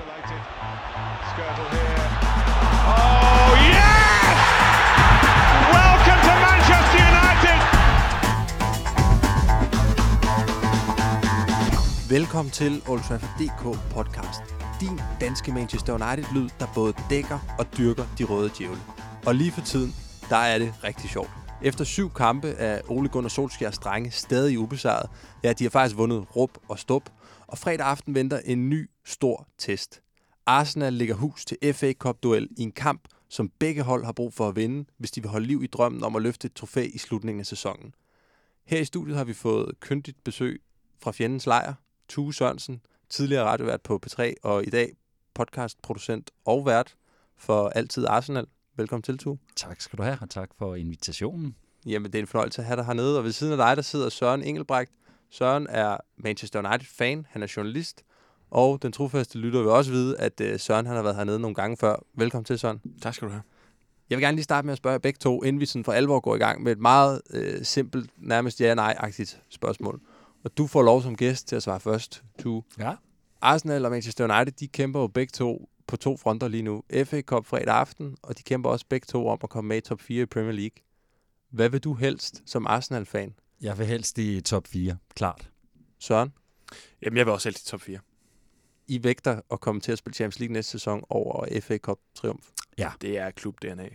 [0.00, 0.40] isolated.
[1.30, 2.04] Skirtle here.
[2.96, 4.38] Oh, yes!
[5.76, 7.58] Welcome to Manchester United!
[12.10, 13.62] Velkommen til Old Trafford DK
[13.94, 14.42] podcast.
[14.80, 18.80] Din danske Manchester United-lyd, der både dækker og dyrker de røde djævle.
[19.26, 19.94] Og lige for tiden,
[20.30, 21.30] der er det rigtig sjovt.
[21.62, 25.10] Efter syv kampe er Ole Gunnar Solskjærs drenge stadig ubesejret.
[25.42, 27.02] Ja, de har faktisk vundet rup og stop.
[27.50, 30.02] Og fredag aften venter en ny stor test.
[30.46, 34.48] Arsenal ligger hus til FA Cup-duel i en kamp, som begge hold har brug for
[34.48, 36.98] at vinde, hvis de vil holde liv i drømmen om at løfte et trofæ i
[36.98, 37.94] slutningen af sæsonen.
[38.64, 40.62] Her i studiet har vi fået kyndigt besøg
[41.02, 41.74] fra fjendens lejr,
[42.08, 44.96] Tue Sørensen, tidligere radiovært på P3, og i dag
[45.34, 46.96] podcastproducent og vært
[47.36, 48.46] for Altid Arsenal.
[48.76, 49.38] Velkommen til, Tue.
[49.56, 51.56] Tak skal du have, og tak for invitationen.
[51.86, 53.82] Jamen, det er en fornøjelse at have dig hernede, og ved siden af dig, der
[53.82, 54.92] sidder Søren Engelbrecht.
[55.30, 58.02] Søren er Manchester United-fan, han er journalist,
[58.50, 61.54] og den trofaste lytter vil også vide, at øh, Søren han har været hernede nogle
[61.54, 61.96] gange før.
[62.14, 62.80] Velkommen til, Søren.
[63.02, 63.42] Tak skal du have.
[64.10, 66.20] Jeg vil gerne lige starte med at spørge begge to, inden vi sådan for alvor
[66.20, 70.00] går i gang med et meget øh, simpelt, nærmest ja-nej-agtigt spørgsmål.
[70.44, 72.62] Og du får lov som gæst til at svare først, Tue.
[72.78, 72.94] Ja.
[73.42, 76.82] Arsenal og Manchester United, de kæmper jo begge to på to fronter lige nu.
[77.04, 79.80] FA Cup fredag aften, og de kæmper også begge to om at komme med i
[79.80, 80.84] top 4 i Premier League.
[81.50, 83.34] Hvad vil du helst som Arsenal-fan?
[83.60, 85.50] Jeg vil helst i top 4, klart.
[85.98, 86.32] Søren,
[87.02, 87.98] Jamen, jeg vil også helst i top 4.
[88.88, 92.48] I vægter at komme til at spille Champions League næste sæson over FA Cup triumf.
[93.00, 93.88] Det er klub-DNA.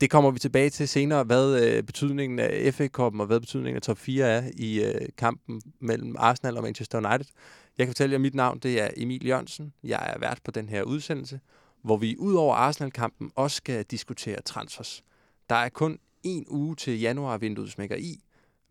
[0.00, 3.76] Det kommer vi tilbage til senere, hvad øh, betydningen af FA Cup'en og hvad betydningen
[3.76, 7.32] af top 4 er i øh, kampen mellem Arsenal og Manchester United.
[7.78, 9.72] Jeg kan fortælle jer, at mit navn det er Emil Jørgensen.
[9.82, 11.40] Jeg er vært på den her udsendelse,
[11.82, 15.04] hvor vi ud over Arsenal-kampen også skal diskutere transfers.
[15.50, 18.20] Der er kun en uge til januar-vinduet smækker i,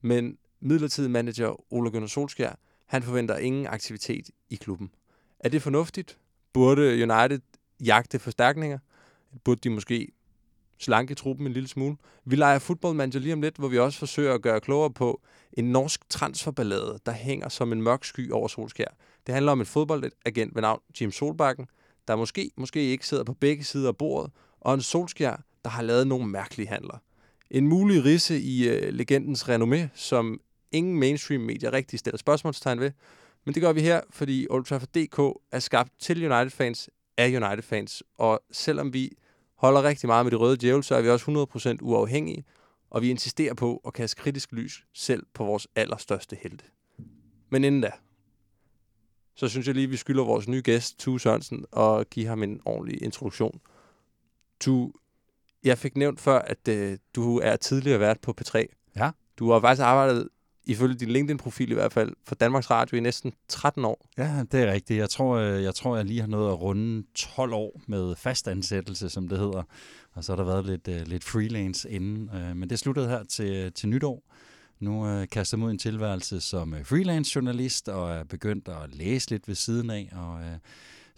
[0.01, 2.55] men midlertidig manager Ole Gunnar Solskjær,
[2.85, 4.91] han forventer ingen aktivitet i klubben.
[5.39, 6.17] Er det fornuftigt?
[6.53, 7.39] Burde United
[7.85, 8.79] jagte forstærkninger?
[9.43, 10.11] Burde de måske
[10.77, 11.97] slanke truppen en lille smule.
[12.25, 15.21] Vi leger fodboldmanager lige om lidt, hvor vi også forsøger at gøre klogere på
[15.53, 18.95] en norsk transferballade, der hænger som en mørk sky over Solskjær.
[19.27, 21.67] Det handler om en fodboldagent ved navn Jim Solbakken,
[22.07, 25.81] der måske, måske ikke sidder på begge sider af bordet, og en Solskjær, der har
[25.81, 26.97] lavet nogle mærkelige handler.
[27.51, 32.91] En mulig risse i øh, legendens renommé, som ingen mainstream-medier rigtig stiller spørgsmålstegn ved.
[33.45, 35.19] Men det gør vi her, fordi Old Trafford DK
[35.51, 39.11] er skabt til United-fans af United-fans, og selvom vi
[39.55, 42.45] holder rigtig meget med de røde djævel, så er vi også 100% uafhængige,
[42.89, 46.65] og vi insisterer på at kaste kritisk lys selv på vores allerstørste helte.
[47.49, 47.91] Men inden da,
[49.35, 52.61] så synes jeg lige, vi skylder vores nye gæst, Tue Sørensen, og give ham en
[52.65, 53.61] ordentlig introduktion.
[54.59, 54.93] Tue,
[55.63, 58.65] jeg fik nævnt før, at øh, du er tidligere vært på P3.
[58.95, 59.11] Ja.
[59.39, 60.27] Du har faktisk arbejdet,
[60.65, 64.07] ifølge din LinkedIn-profil i hvert fald, for Danmarks Radio i næsten 13 år.
[64.17, 64.99] Ja, det er rigtigt.
[64.99, 69.09] Jeg tror, øh, jeg, tror, jeg lige har nået at runde 12 år med fastansættelse,
[69.09, 69.63] som det hedder.
[70.13, 72.29] Og så har der været lidt, uh, lidt freelance inden.
[72.33, 74.23] Uh, men det sluttede her til, til nytår.
[74.79, 79.29] Nu uh, kaster jeg mod en tilværelse som uh, freelance-journalist, og er begyndt at læse
[79.29, 80.09] lidt ved siden af.
[80.15, 80.57] Og uh,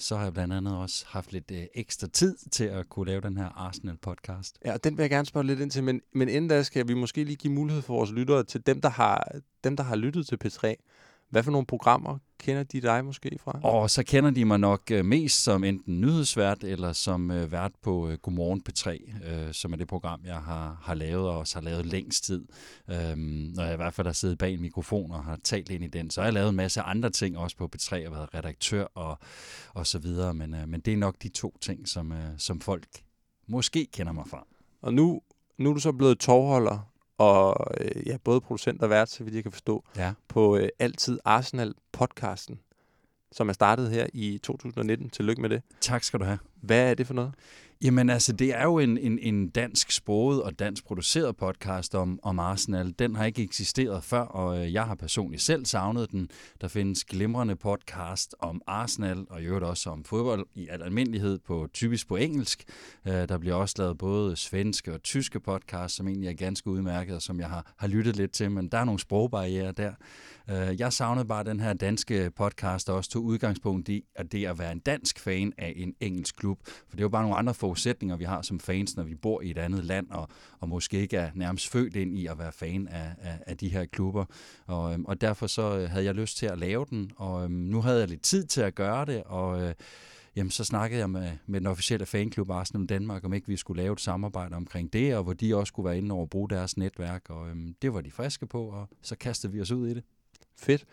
[0.01, 3.21] så har jeg blandt andet også haft lidt øh, ekstra tid til at kunne lave
[3.21, 4.59] den her Arsenal-podcast.
[4.65, 6.87] Ja, og den vil jeg gerne spørge lidt ind til, men, men inden da skal
[6.87, 9.31] vi måske lige give mulighed for vores lyttere til dem, der har,
[9.63, 10.75] dem, der har lyttet til P3.
[11.31, 13.59] Hvad for nogle programmer kender de dig måske fra?
[13.63, 17.71] Og så kender de mig nok øh, mest som enten nyhedsvært eller som øh, vært
[17.81, 18.89] på øh, Godmorgen P3,
[19.29, 22.45] øh, som er det program, jeg har, har lavet og også har lavet længst tid.
[22.89, 25.83] Øhm, når jeg i hvert fald har siddet bag en mikrofon og har talt ind
[25.83, 28.33] i den, så har jeg lavet en masse andre ting også på P3 og været
[28.33, 29.19] redaktør og,
[29.73, 30.33] og så videre.
[30.33, 32.87] Men, øh, men det er nok de to ting, som, øh, som folk
[33.47, 34.47] måske kender mig fra.
[34.81, 35.21] Og nu,
[35.57, 36.90] nu er du så blevet tovholder
[37.21, 40.13] og øh, ja, både producent og vært, så vidt jeg kan forstå, Ja.
[40.27, 42.59] på øh, Altid Arsenal-podcasten,
[43.31, 45.09] som er startet her i 2019.
[45.09, 45.61] Tillykke med det.
[45.81, 46.39] Tak skal du have.
[46.61, 47.33] Hvad er det for noget?
[47.83, 52.19] Jamen altså, det er jo en, en, en dansk sproget og dansk produceret podcast om,
[52.23, 52.93] om Arsenal.
[52.99, 56.29] Den har ikke eksisteret før, og øh, jeg har personligt selv savnet den.
[56.61, 61.39] Der findes glimrende podcast om Arsenal, og i øvrigt også om fodbold i al almindelighed,
[61.39, 62.63] på typisk på engelsk.
[63.07, 67.15] Øh, der bliver også lavet både svenske og tyske podcasts, som egentlig er ganske udmærket,
[67.15, 69.93] og som jeg har, har lyttet lidt til, men der er nogle sprogbarriere der.
[70.49, 74.45] Øh, jeg savnede bare den her danske podcast, der også tog udgangspunkt i, at det
[74.45, 76.50] at være en dansk fan af en engelsk klub.
[76.63, 79.41] For det er jo bare nogle andre forudsætninger, vi har som fans, når vi bor
[79.41, 80.27] i et andet land, og,
[80.59, 83.69] og måske ikke er nærmest født ind i at være fan af, af, af de
[83.69, 84.25] her klubber.
[84.65, 87.53] Og, øhm, og derfor så øh, havde jeg lyst til at lave den, og øhm,
[87.53, 89.73] nu havde jeg lidt tid til at gøre det, og øh,
[90.35, 93.81] jamen, så snakkede jeg med, med den officielle fanklub Arsenal Danmark, om ikke vi skulle
[93.81, 96.49] lave et samarbejde omkring det, og hvor de også skulle være inde over at bruge
[96.49, 99.87] deres netværk, og øhm, det var de friske på, og så kastede vi os ud
[99.87, 100.03] i det.
[100.57, 100.85] Fedt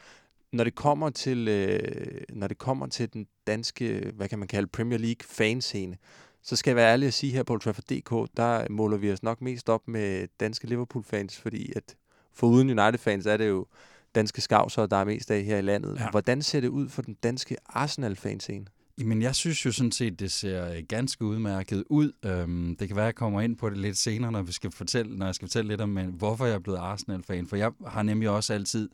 [0.53, 4.69] når det kommer til øh, når det kommer til den danske, hvad kan man kalde
[4.69, 5.97] Premier League fanscene,
[6.43, 9.23] så skal jeg være ærlig at sige her på Old Trafford.dk, der måler vi os
[9.23, 11.97] nok mest op med danske Liverpool-fans, fordi at
[12.33, 13.67] for uden United-fans er det jo
[14.15, 15.97] danske skavser, der er mest af her i landet.
[16.01, 16.11] Ja.
[16.11, 18.67] Hvordan ser det ud for den danske Arsenal-fanscene?
[18.99, 22.13] Jamen, jeg synes jo sådan set, det ser øh, ganske udmærket ud.
[22.25, 24.71] Øhm, det kan være, at jeg kommer ind på det lidt senere, når, vi skal
[24.71, 27.47] fortælle, når jeg skal fortælle lidt om, øh, hvorfor jeg er blevet Arsenal-fan.
[27.47, 28.89] For jeg har nemlig også altid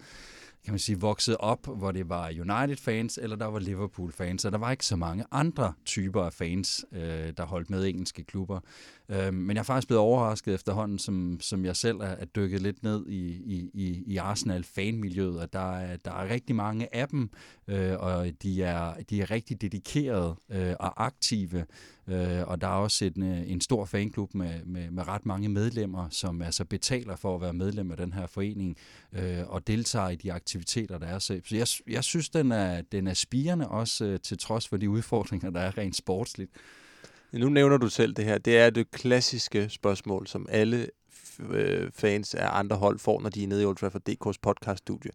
[0.64, 4.58] kan man sige, vokset op, hvor det var United-fans, eller der var Liverpool-fans, så der
[4.58, 8.61] var ikke så mange andre typer af fans, øh, der holdt med engelske klubber.
[9.09, 12.62] Øh, men jeg er faktisk blevet overrasket efterhånden, som, som jeg selv er, er dykket
[12.62, 13.27] lidt ned i,
[13.75, 17.31] i, i, Arsenal-fanmiljøet, at der er, der er rigtig mange af dem,
[17.69, 21.67] øh, og de er, de er rigtig dedikerede øh, og aktive,
[22.09, 25.49] øh, og der er også en, øh, en stor fanklub med, med, med ret mange
[25.49, 28.77] medlemmer, som altså betaler for at være medlem af den her forening,
[29.12, 31.19] øh, og deltager i de aktiviteter, der er.
[31.19, 34.91] Så jeg, jeg synes, den er, den er spirende også øh, til trods for de
[34.91, 36.51] udfordringer, der er rent sportsligt.
[37.38, 38.38] Nu nævner du selv det her.
[38.38, 40.88] Det er det klassiske spørgsmål, som alle
[41.50, 45.10] øh, fans af andre hold får, når de er nede i Old Trafford DK's podcaststudie.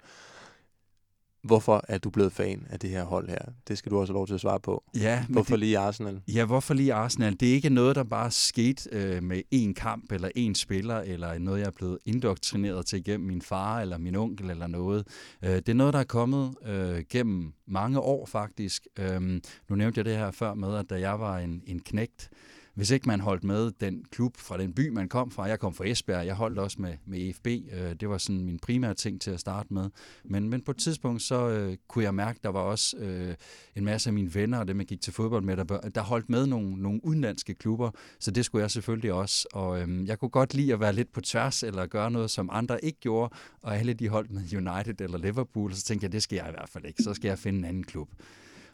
[1.43, 3.41] Hvorfor er du blevet fan af det her hold her?
[3.67, 4.83] Det skal du også have lov til at svare på.
[4.95, 6.21] Ja, Hvorfor det, lige Arsenal?
[6.27, 7.39] Ja, hvorfor lige Arsenal?
[7.39, 11.37] Det er ikke noget, der bare skete øh, med én kamp eller én spiller, eller
[11.39, 15.07] noget, jeg er blevet indoktrineret til gennem min far eller min onkel eller noget.
[15.43, 18.87] Øh, det er noget, der er kommet øh, gennem mange år faktisk.
[18.99, 19.21] Øh,
[19.69, 22.29] nu nævnte jeg det her før med, at da jeg var en, en knægt,
[22.79, 25.43] hvis ikke man holdt med den klub fra den by, man kom fra.
[25.43, 27.47] Jeg kom fra Esbjerg, jeg holdt også med, med EFB.
[27.47, 29.89] Øh, det var sådan min primære ting til at starte med.
[30.23, 33.35] Men, men på et tidspunkt, så øh, kunne jeg mærke, der var også øh,
[33.75, 36.29] en masse af mine venner, og dem jeg gik til fodbold med, der, der holdt
[36.29, 37.91] med nogle, nogle udenlandske klubber.
[38.19, 39.47] Så det skulle jeg selvfølgelig også.
[39.53, 42.49] Og øh, jeg kunne godt lide at være lidt på tværs, eller gøre noget, som
[42.51, 43.35] andre ikke gjorde.
[43.61, 46.51] Og alle de holdt med United eller Liverpool, så tænkte jeg, det skal jeg i
[46.51, 47.03] hvert fald ikke.
[47.03, 48.09] Så skal jeg finde en anden klub.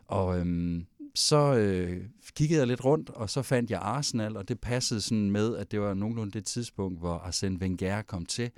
[0.07, 0.85] Og øhm,
[1.15, 2.01] så øh,
[2.35, 5.71] kiggede jeg lidt rundt, og så fandt jeg Arsenal, og det passede sådan med, at
[5.71, 8.51] det var nogenlunde det tidspunkt, hvor Arsene Wenger kom til.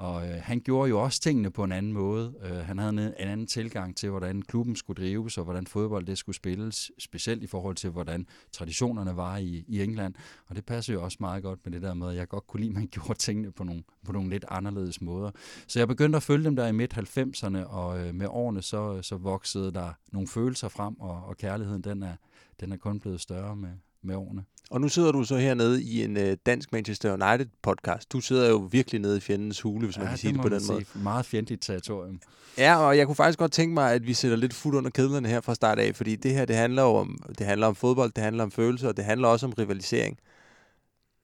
[0.00, 2.34] Og øh, han gjorde jo også tingene på en anden måde.
[2.42, 6.06] Øh, han havde en, en anden tilgang til, hvordan klubben skulle drives, og hvordan fodbold
[6.06, 10.14] det skulle spilles, specielt i forhold til, hvordan traditionerne var i, i England.
[10.46, 12.60] Og det passer jo også meget godt med det der med, at jeg godt kunne
[12.60, 15.30] lide, at man gjorde tingene på nogle, på nogle lidt anderledes måder.
[15.66, 19.16] Så jeg begyndte at følge dem der i midt-90'erne, og øh, med årene så, så
[19.16, 22.16] voksede der nogle følelser frem, og, og kærligheden den er,
[22.60, 24.44] den er kun blevet større med, med årene.
[24.70, 28.12] Og nu sidder du så hernede i en øh, dansk Manchester United podcast.
[28.12, 30.62] Du sidder jo virkelig nede i fjendens hule, hvis man kan sige det på den
[30.68, 30.84] måde.
[30.84, 31.02] Sige.
[31.02, 32.20] Meget fjendtligt territorium.
[32.58, 35.28] Ja, og jeg kunne faktisk godt tænke mig, at vi sætter lidt fod under kedlerne
[35.28, 38.24] her fra start af, fordi det her, det handler om, det handler om fodbold, det
[38.24, 40.18] handler om følelser, og det handler også om rivalisering.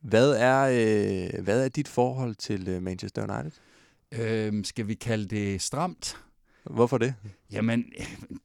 [0.02, 3.60] Hvad er, øh, hvad er dit forhold til øh, Manchester United?
[4.12, 6.16] Øhm, skal vi kalde det stramt?
[6.70, 7.14] Hvorfor det?
[7.52, 7.84] Jamen,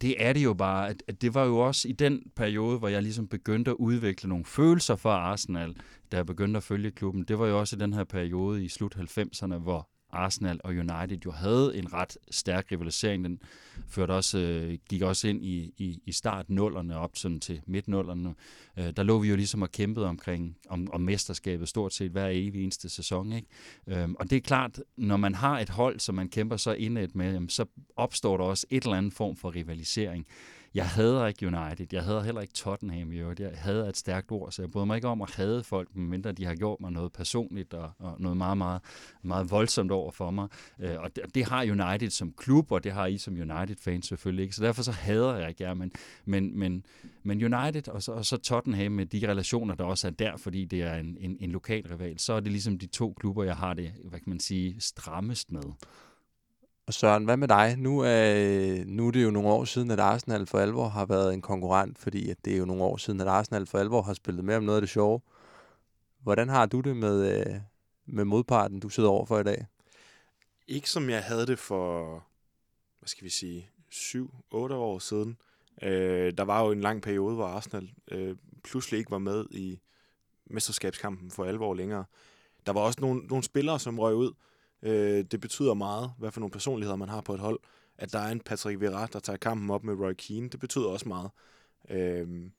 [0.01, 0.89] det er det jo bare.
[0.89, 4.45] At, det var jo også i den periode, hvor jeg ligesom begyndte at udvikle nogle
[4.45, 5.75] følelser for Arsenal,
[6.11, 7.23] da jeg begyndte at følge klubben.
[7.23, 11.17] Det var jo også i den her periode i slut 90'erne, hvor Arsenal og United
[11.25, 13.23] jo havde en ret stærk rivalisering.
[13.23, 13.41] Den
[13.87, 17.87] førte også, øh, gik også ind i, i, i start nullerne op sådan til midt
[17.87, 18.35] nullerne.
[18.77, 22.27] Øh, der lå vi jo ligesom og kæmpede omkring om, om mesterskabet stort set hver
[22.27, 23.33] evig eneste sæson.
[23.33, 23.47] Ikke?
[23.87, 27.15] Øh, og det er klart, når man har et hold, som man kæmper så indet
[27.15, 27.65] med, jamen, så
[27.95, 30.27] opstår der også et eller andet form for rivalisering.
[30.73, 31.87] Jeg hader ikke United.
[31.91, 33.39] Jeg hader heller ikke Tottenham i øvrigt.
[33.39, 36.31] Jeg hader et stærkt ord, så jeg bryder mig ikke om at hade folk, medmindre
[36.31, 38.81] de har gjort mig noget personligt og, og noget meget, meget,
[39.21, 40.47] meget voldsomt over for mig.
[40.79, 44.43] Øh, og det, det har United som klub, og det har I som United-fans selvfølgelig
[44.43, 44.55] ikke.
[44.55, 45.73] Så derfor så hader jeg ikke jer.
[45.73, 45.91] Men,
[46.25, 46.85] men, men,
[47.23, 50.65] men United og så, og så Tottenham med de relationer, der også er der, fordi
[50.65, 53.55] det er en, en, en lokal rival, så er det ligesom de to klubber, jeg
[53.55, 55.63] har det, hvad kan man sige, strammest med.
[56.91, 57.75] Og Søren, hvad med dig?
[57.77, 61.33] Nu er, nu er det jo nogle år siden, at Arsenal for alvor har været
[61.33, 64.13] en konkurrent, fordi at det er jo nogle år siden, at Arsenal for alvor har
[64.13, 65.21] spillet med om noget af det sjove.
[66.19, 67.55] Hvordan har du det med, øh,
[68.05, 69.65] med modparten, du sidder overfor i dag?
[70.67, 72.13] Ikke som jeg havde det for,
[72.99, 75.37] hvad skal vi sige, 7-8 år siden.
[75.81, 79.79] Øh, der var jo en lang periode, hvor Arsenal øh, pludselig ikke var med i
[80.45, 82.05] mesterskabskampen for alvor længere.
[82.65, 84.33] Der var også nogle, nogle spillere, som røg ud.
[84.83, 87.59] Øh, det betyder meget, hvad for nogle personligheder man har på et hold.
[87.97, 90.87] At der er en Patrick Vieira, der tager kampen op med Roy Keane, det betyder
[90.87, 91.29] også meget.
[91.89, 92.49] Øh,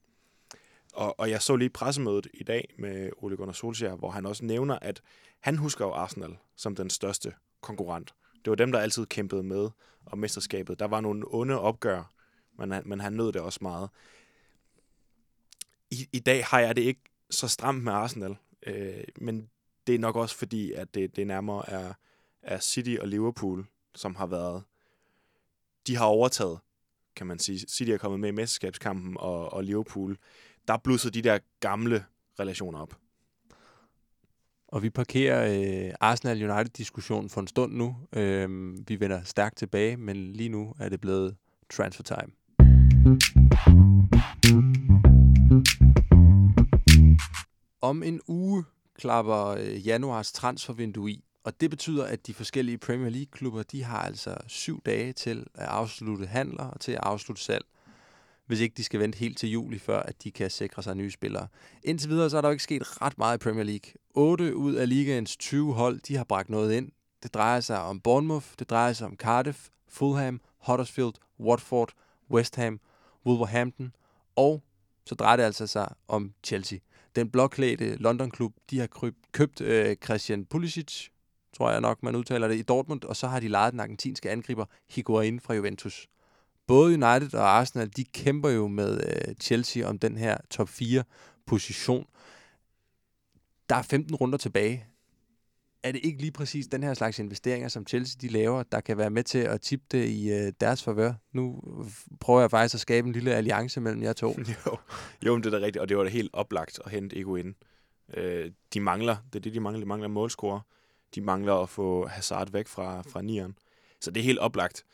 [0.93, 4.45] og, og jeg så lige pressemødet i dag med Ole Gunnar Solskjaer, hvor han også
[4.45, 5.03] nævner, at
[5.41, 8.15] han husker jo Arsenal som den største konkurrent.
[8.35, 9.71] Det var dem, der altid kæmpede med
[10.07, 10.79] om mesterskabet.
[10.79, 12.13] Der var nogle onde opgør,
[12.59, 13.91] men han, men han nød det også meget.
[15.91, 17.01] I, I dag har jeg det ikke
[17.31, 18.37] så stramt med Arsenal,
[18.67, 19.51] øh, men
[19.87, 21.93] det er nok også fordi, at det, det nærmere er,
[22.43, 24.63] af City og Liverpool, som har været
[25.87, 26.59] de har overtaget,
[27.17, 27.59] kan man sige.
[27.59, 30.17] City er kommet med i mesterskabskampen, og, og Liverpool,
[30.69, 32.05] der blusser de der gamle
[32.41, 32.97] relationer op.
[34.69, 35.53] Og vi parkerer
[35.89, 37.97] øh, Arsenal United-diskussionen for en stund nu.
[38.13, 41.37] Øh, vi vender stærkt tilbage, men lige nu er det blevet
[41.71, 42.33] transfer time.
[47.81, 53.11] Om en uge klapper øh, januars transfervindue i, og det betyder, at de forskellige Premier
[53.11, 57.65] League-klubber, de har altså syv dage til at afslutte handler og til at afslutte salg,
[58.47, 61.11] hvis ikke de skal vente helt til juli, før at de kan sikre sig nye
[61.11, 61.49] spillere.
[61.83, 63.93] Indtil videre så er der jo ikke sket ret meget i Premier League.
[64.15, 66.93] 8 ud af ligaens 20 hold, de har bragt noget ind.
[67.23, 71.93] Det drejer sig om Bournemouth, det drejer sig om Cardiff, Fulham, Huddersfield, Watford,
[72.31, 72.81] West Ham,
[73.27, 73.93] Wolverhampton,
[74.37, 74.63] og
[75.07, 76.79] så drejer det altså sig om Chelsea.
[77.17, 81.09] Den blåklædte London-klub, de har købt, købt øh, Christian Pulisic,
[81.53, 84.31] tror jeg nok, man udtaler det, i Dortmund, og så har de lejet den argentinske
[84.31, 86.09] angriber Higuain fra Juventus.
[86.67, 91.05] Både United og Arsenal, de kæmper jo med øh, Chelsea om den her top 4
[91.47, 92.07] position.
[93.69, 94.87] Der er 15 runder tilbage.
[95.83, 98.99] Er det ikke lige præcis den her slags investeringer, som Chelsea de laver, der kan
[98.99, 101.13] være med til at tippe det i øh, deres favør?
[101.33, 101.63] Nu
[102.21, 104.29] prøver jeg faktisk at skabe en lille alliance mellem jer to.
[104.67, 104.79] jo,
[105.27, 107.37] jo men det er da rigtigt, og det var da helt oplagt at hente Ego
[107.37, 107.55] ind.
[108.15, 110.61] Øh, de mangler, det er det, de mangler, de mangler målscorer.
[111.15, 113.59] De mangler at få Hazard væk fra, fra nieren.
[114.01, 114.85] Så det er helt oplagt.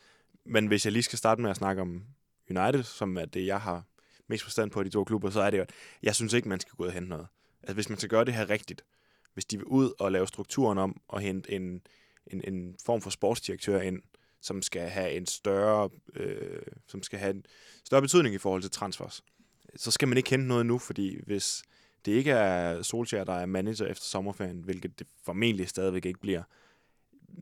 [0.45, 2.03] Men hvis jeg lige skal starte med at snakke om
[2.49, 3.83] United, som er det, jeg har
[4.27, 5.71] mest forstand på af de to klubber, så er det jo, at
[6.03, 7.27] jeg synes ikke, man skal gå ud og hente noget.
[7.61, 8.83] Altså, hvis man skal gøre det her rigtigt,
[9.33, 11.81] hvis de vil ud og lave strukturen om og hente en,
[12.27, 14.01] en, en form for sportsdirektør ind,
[14.41, 17.45] som skal have en større, øh, som skal have en
[17.85, 19.23] større betydning i forhold til transfers,
[19.75, 21.63] så skal man ikke hente noget nu, fordi hvis
[22.05, 26.43] det ikke er Solskjaer, der er manager efter sommerferien, hvilket det formentlig stadigvæk ikke bliver,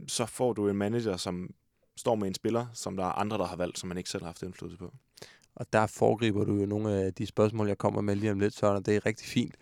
[0.07, 1.53] så får du en manager, som
[1.97, 4.23] står med en spiller, som der er andre, der har valgt, som man ikke selv
[4.23, 4.93] har haft indflydelse på.
[5.55, 8.53] Og der foregriber du jo nogle af de spørgsmål, jeg kommer med lige om lidt,
[8.53, 9.55] så det er rigtig fint.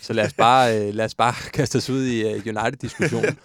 [0.00, 3.38] Så lad os bare, øh, lad os bare kaste os ud i uh, United-diskussionen.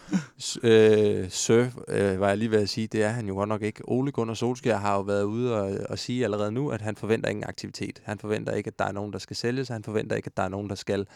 [0.64, 3.62] øh, Sir, øh, var jeg lige ved at sige, det er han jo godt nok
[3.62, 3.82] ikke.
[3.88, 7.30] Ole Gunnar Solskjaer har jo været ude og, og sige allerede nu, at han forventer
[7.30, 8.02] ingen aktivitet.
[8.04, 9.68] Han forventer ikke, at der er nogen, der skal sælges.
[9.68, 11.08] Han forventer ikke, at der er nogen, der skal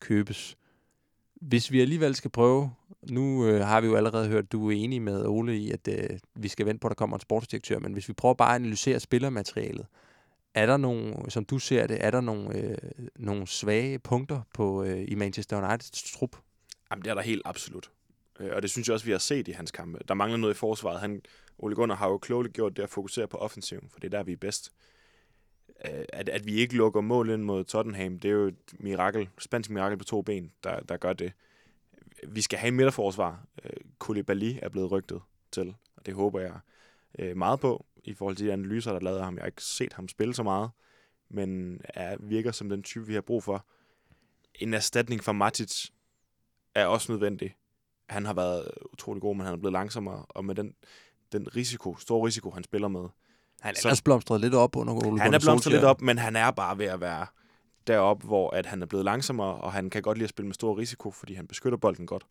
[0.00, 0.56] købes.
[1.40, 2.70] Hvis vi alligevel skal prøve,
[3.10, 5.88] nu øh, har vi jo allerede hørt, at du er enig med Ole i, at
[5.88, 8.50] øh, vi skal vente på, at der kommer en sportsdirektør, men hvis vi prøver bare
[8.50, 9.86] at analysere spillermaterialet,
[10.56, 12.78] er der nogle, som du ser det, er der nogle, øh,
[13.16, 16.36] nogle svage punkter på øh, i Manchester Uniteds trup?
[16.90, 17.90] Jamen, det er der helt absolut.
[18.40, 19.98] Øh, og det synes jeg også, vi har set i hans kampe.
[20.08, 21.00] Der mangler noget i forsvaret.
[21.00, 21.22] Han,
[21.58, 24.24] Ole Gunnar har jo klogt gjort det at fokusere på offensiven, for det er der,
[24.24, 24.72] vi er bedst.
[25.84, 29.28] Øh, at, at vi ikke lukker mål ind mod Tottenham, det er jo et mirakel,
[29.38, 31.32] spansk mirakel på to ben, der, der gør det.
[32.28, 33.46] Vi skal have en midterforsvar.
[33.64, 35.20] Øh, Koulibaly er blevet rygtet
[35.52, 36.60] til, og det håber jeg
[37.36, 39.34] meget på i forhold til de analyser, der er lavet af ham.
[39.34, 40.70] Jeg har ikke set ham spille så meget,
[41.30, 43.66] men er, virker som den type, vi har brug for.
[44.54, 45.90] En erstatning for Matic
[46.74, 47.56] er også nødvendig.
[48.08, 50.74] Han har været utrolig god, men han er blevet langsommere, og med den,
[51.32, 53.08] den risiko, store risiko, han spiller med.
[53.60, 56.36] Han er også blomstret lidt op under Ole Han er blomstret lidt op, men han
[56.36, 57.26] er bare ved at være
[57.86, 60.54] derop, hvor at han er blevet langsommere, og han kan godt lide at spille med
[60.54, 62.26] stor risiko, fordi han beskytter bolden godt,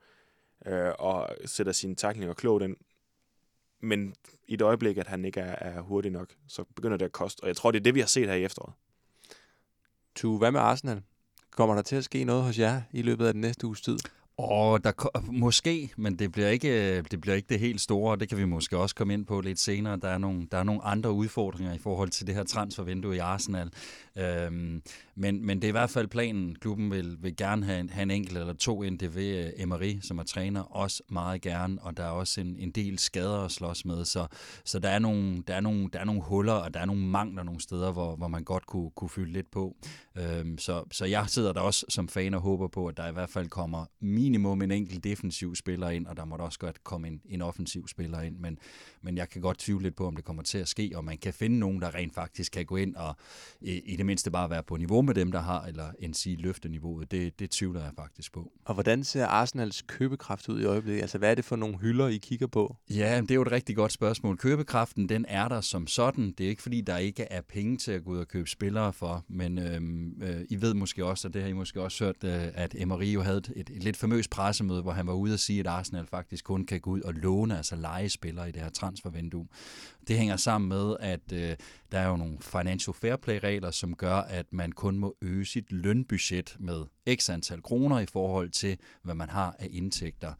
[0.65, 2.77] øh, og sætter sine taklinger klogt ind
[3.85, 4.15] men
[4.47, 7.41] i det øjeblik, at han ikke er, er hurtig nok, så begynder det at koste.
[7.41, 8.73] Og jeg tror, det er det, vi har set her i efteråret.
[10.15, 11.01] Tu, hvad med Arsenal?
[11.51, 13.97] Kommer der til at ske noget hos jer i løbet af den næste uges tid?
[14.37, 18.29] Og der måske, men det bliver, ikke, øh, det bliver ikke det helt store, det
[18.29, 19.97] kan vi måske også komme ind på lidt senere.
[19.97, 23.19] Der er nogle, der er nogle andre udfordringer i forhold til det her transfervindue i
[23.19, 23.71] Arsenal.
[24.17, 24.81] Øhm,
[25.15, 26.55] men, men det er i hvert fald planen.
[26.55, 28.99] Klubben vil, vil gerne have en, have en enkelt eller to ind.
[28.99, 31.81] Det vil øh, Emery, som er træner, også meget gerne.
[31.81, 34.05] Og der er også en, en del skader at slås med.
[34.05, 34.27] Så,
[34.65, 37.01] så der, er nogle, der, er nogle, der er nogle huller, og der er nogle
[37.01, 39.75] mangler nogle steder, hvor, hvor man godt kunne, kunne fylde lidt på.
[40.17, 43.13] Øhm, så, så jeg sidder der også som fan og håber på, at der i
[43.13, 43.85] hvert fald kommer
[44.25, 47.41] minimum en enkelt defensiv spiller ind, og der må da også godt komme en, en
[47.41, 48.37] offensiv spiller ind.
[48.37, 48.57] Men,
[49.01, 51.17] men jeg kan godt tvivle lidt på, om det kommer til at ske, og man
[51.17, 53.15] kan finde nogen, der rent faktisk kan gå ind og
[53.61, 56.35] i, i det mindste bare være på niveau med dem, der har, eller end sige
[56.35, 57.11] løfte niveauet.
[57.11, 58.51] Det, det tvivler jeg faktisk på.
[58.65, 61.01] Og hvordan ser Arsenals købekraft ud i øjeblikket?
[61.01, 62.75] Altså, hvad er det for nogle hylder, I kigger på?
[62.89, 64.37] Ja, det er jo et rigtig godt spørgsmål.
[64.37, 66.31] Købekraften, den er der som sådan.
[66.37, 68.93] Det er ikke, fordi der ikke er penge til at gå ud og købe spillere
[68.93, 72.23] for, men øhm, øh, I ved måske også, og det har I måske også hørt,
[72.23, 75.33] øh, at Emery jo havde et, et, et lidt famøs pressemøde, hvor han var ude
[75.33, 78.51] og sige, at Arsenal faktisk kun kan gå ud og låne, altså lege spillere i
[78.51, 79.47] det her transfervindue.
[80.07, 81.55] Det hænger sammen med, at øh,
[81.91, 85.45] der er jo nogle financial fair play regler, som gør, at man kun må øge
[85.45, 90.33] sit lønbudget med x antal kroner i forhold til, hvad man har af indtægter.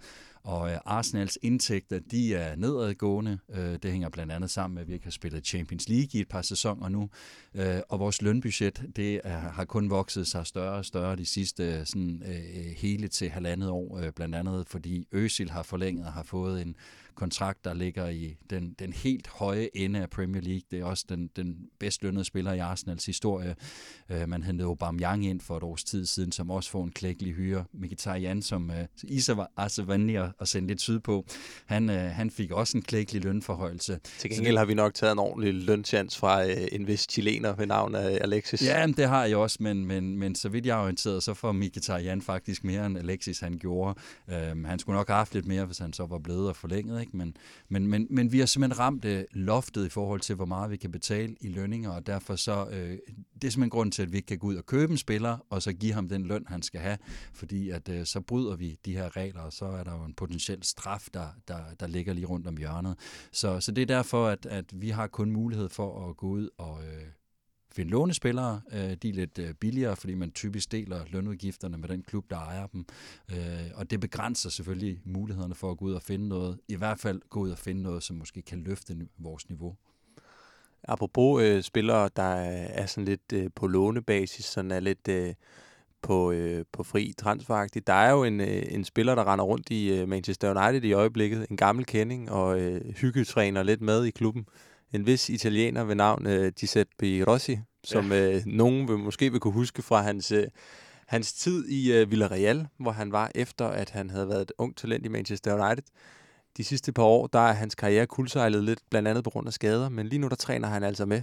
[0.46, 3.40] Og øh, Arsenals indtægter, de er nedadgående.
[3.50, 6.20] Øh, det hænger blandt andet sammen med, at vi ikke har spillet Champions League i
[6.20, 7.10] et par sæsoner nu.
[7.56, 11.64] Øh, og vores lønbudget, det er, har kun vokset sig større og større de sidste
[11.64, 14.00] øh, sådan, øh, øh, hele til halvandet år.
[14.00, 16.75] Øh, blandt andet fordi Øsil har forlænget og har fået en
[17.15, 20.62] kontrakt, der ligger i den, den helt høje ende af Premier League.
[20.72, 23.55] Det er også den, den bedst lønnede spiller i Arsenals historie.
[24.10, 27.34] Øh, man hentede Aubameyang ind for et års tid siden, som også får en klækkelig
[27.34, 27.65] hyre.
[27.74, 31.25] Mkhitaryan, som øh, Isa var altså vanlig at, at sende lidt syd på,
[31.65, 34.00] han, øh, han fik også en klækkelig lønforhøjelse.
[34.19, 37.65] Til gengæld har vi nok taget en ordentlig lønchance fra øh, en vis chilener ved
[37.65, 38.62] navn af Alexis.
[38.65, 41.51] Ja, det har jeg også, men, men, men så vidt jeg er orienteret, så får
[41.51, 44.00] Mkhitaryan faktisk mere end Alexis han gjorde.
[44.29, 47.01] Øh, han skulle nok have haft lidt mere, hvis han så var blevet og forlænget,
[47.05, 47.17] ikke?
[47.17, 47.38] Men,
[47.69, 50.77] men, men, men vi har simpelthen ramt øh, loftet i forhold til, hvor meget vi
[50.77, 52.97] kan betale i lønninger, og derfor så, øh,
[53.41, 55.38] det er simpelthen grunden til, at vi ikke kan gå ud og købe en spiller,
[55.50, 56.97] og så give ham den løn, han skal have,
[57.33, 60.13] fordi at øh, så bryder vi de her regler, og så er der jo en
[60.13, 62.95] potentiel straf, der, der, der ligger lige rundt om hjørnet.
[63.31, 66.50] Så, så det er derfor, at, at vi har kun mulighed for at gå ud
[66.57, 66.83] og...
[66.83, 67.05] Øh,
[67.75, 68.62] finde lånespillere.
[68.72, 72.38] Øh, de er lidt øh, billigere, fordi man typisk deler lønudgifterne med den klub, der
[72.38, 72.86] ejer dem.
[73.32, 73.38] Øh,
[73.75, 76.60] og det begrænser selvfølgelig mulighederne for at gå ud og finde noget.
[76.67, 79.75] I hvert fald gå ud og finde noget, som måske kan løfte vores niveau.
[80.88, 85.34] Apropos øh, spillere, der er sådan lidt øh, på lånebasis, sådan er lidt øh,
[86.01, 87.88] på, øh, på fri transferagtigt.
[87.88, 90.94] Der er jo en, øh, en spiller, der render rundt i øh, Manchester United i
[90.94, 94.46] øjeblikket, en gammel kending og øh, hyggetræner lidt med i klubben
[94.96, 98.36] en vis italiener ved navn uh, Giuseppe Rossi, som ja.
[98.36, 100.44] uh, nogen vil, måske vil kunne huske fra hans, uh,
[101.08, 104.78] hans tid i uh, Villarreal, hvor han var efter, at han havde været et ung
[104.78, 105.84] talent i Manchester United.
[106.58, 109.54] De sidste par år, der er hans karriere kuldsejlet lidt, blandt andet på grund af
[109.54, 111.22] skader, men lige nu der træner han altså med.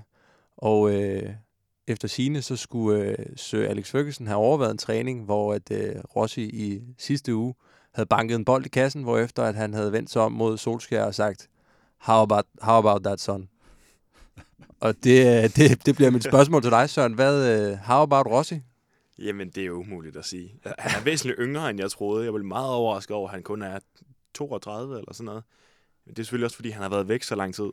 [0.56, 1.30] Og uh,
[1.86, 6.00] efter sine så skulle uh, Sir Alex Ferguson have overvejet en træning, hvor at uh,
[6.16, 7.54] Rossi i sidste uge
[7.94, 10.58] havde banket en bold i kassen, hvor efter at han havde vendt sig om mod
[10.58, 11.48] Solskjaer og sagt,
[11.98, 13.48] how about, how about that son?
[14.82, 17.12] Og det, øh, det, det bliver mit spørgsmål til dig, Søren.
[17.12, 18.60] Hvad, uh, how about Rossi?
[19.18, 20.54] Jamen, det er jo umuligt at sige.
[20.78, 22.24] Han er væsentligt yngre, end jeg troede.
[22.24, 23.78] Jeg blev meget overrasket over, at han kun er
[24.34, 25.44] 32 eller sådan noget.
[26.06, 27.70] Men det er selvfølgelig også, fordi han har været væk så lang tid.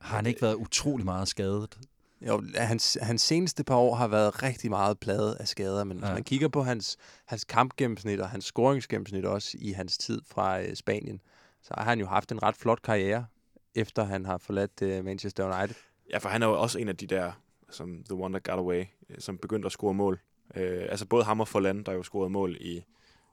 [0.00, 1.78] Har han ikke været utrolig meget skadet?
[2.26, 6.04] Jo, hans, hans seneste par år har været rigtig meget pladet af skader, men ja.
[6.04, 10.60] hvis man kigger på hans, hans kampgennemsnit og hans scoringsgennemsnit også i hans tid fra
[10.60, 11.20] uh, Spanien,
[11.62, 13.26] så har han jo haft en ret flot karriere,
[13.74, 15.76] efter han har forladt uh, Manchester United.
[16.10, 17.32] Ja, for han er jo også en af de der,
[17.70, 20.20] som The One That Got Away, øh, som begyndte at score mål.
[20.56, 22.84] Øh, altså både ham og Forlan, der jo scorede mål i,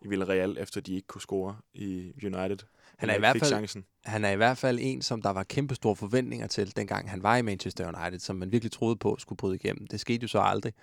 [0.01, 2.57] i Villarreal, efter de ikke kunne score i United.
[2.97, 3.85] Han er, i hvert fald, chancen.
[4.05, 7.23] han er i hvert fald en, som der var kæmpe store forventninger til, dengang han
[7.23, 9.87] var i Manchester United, som man virkelig troede på skulle bryde igennem.
[9.87, 10.73] Det skete jo så aldrig.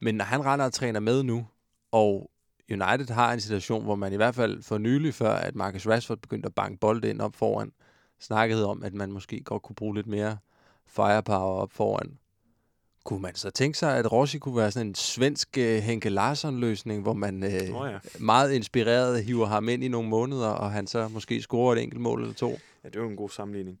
[0.00, 1.46] Men når han render og træner med nu,
[1.92, 2.30] og
[2.70, 6.18] United har en situation, hvor man i hvert fald for nylig, før at Marcus Rashford
[6.18, 7.72] begyndte at banke bolde ind op foran,
[8.20, 10.36] snakkede om, at man måske godt kunne bruge lidt mere
[10.90, 12.18] firepower op foran.
[13.04, 17.02] Kunne man så tænke sig, at Rossi kunne være sådan en svensk uh, Henke Larsson-løsning,
[17.02, 17.98] hvor man uh, oh ja.
[18.18, 22.00] meget inspireret hiver ham ind i nogle måneder, og han så måske scorer et enkelt
[22.00, 22.50] mål eller to?
[22.84, 23.80] Ja, det er jo en god sammenligning.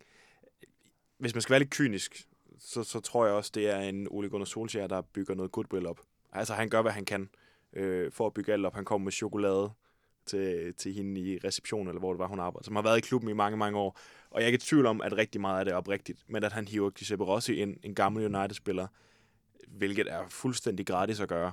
[1.18, 2.26] Hvis man skal være lidt kynisk,
[2.58, 5.86] så, så tror jeg også, det er en Ole Gunnar Solskjaer, der bygger noget goodwill
[5.86, 6.00] op.
[6.32, 7.28] Altså, han gør, hvad han kan
[7.72, 8.74] øh, for at bygge alt op.
[8.74, 9.70] Han kommer med chokolade
[10.26, 13.00] til, til hende i receptionen, eller hvor det var, hun arbejdede, som har været i
[13.00, 13.98] klubben i mange, mange år.
[14.30, 16.44] Og jeg er ikke i tvivl om, at rigtig meget af det er oprigtigt, men
[16.44, 18.86] at han hiver Giuseppe Rossi ind, en gammel United-spiller,
[19.68, 21.52] hvilket er fuldstændig gratis at gøre.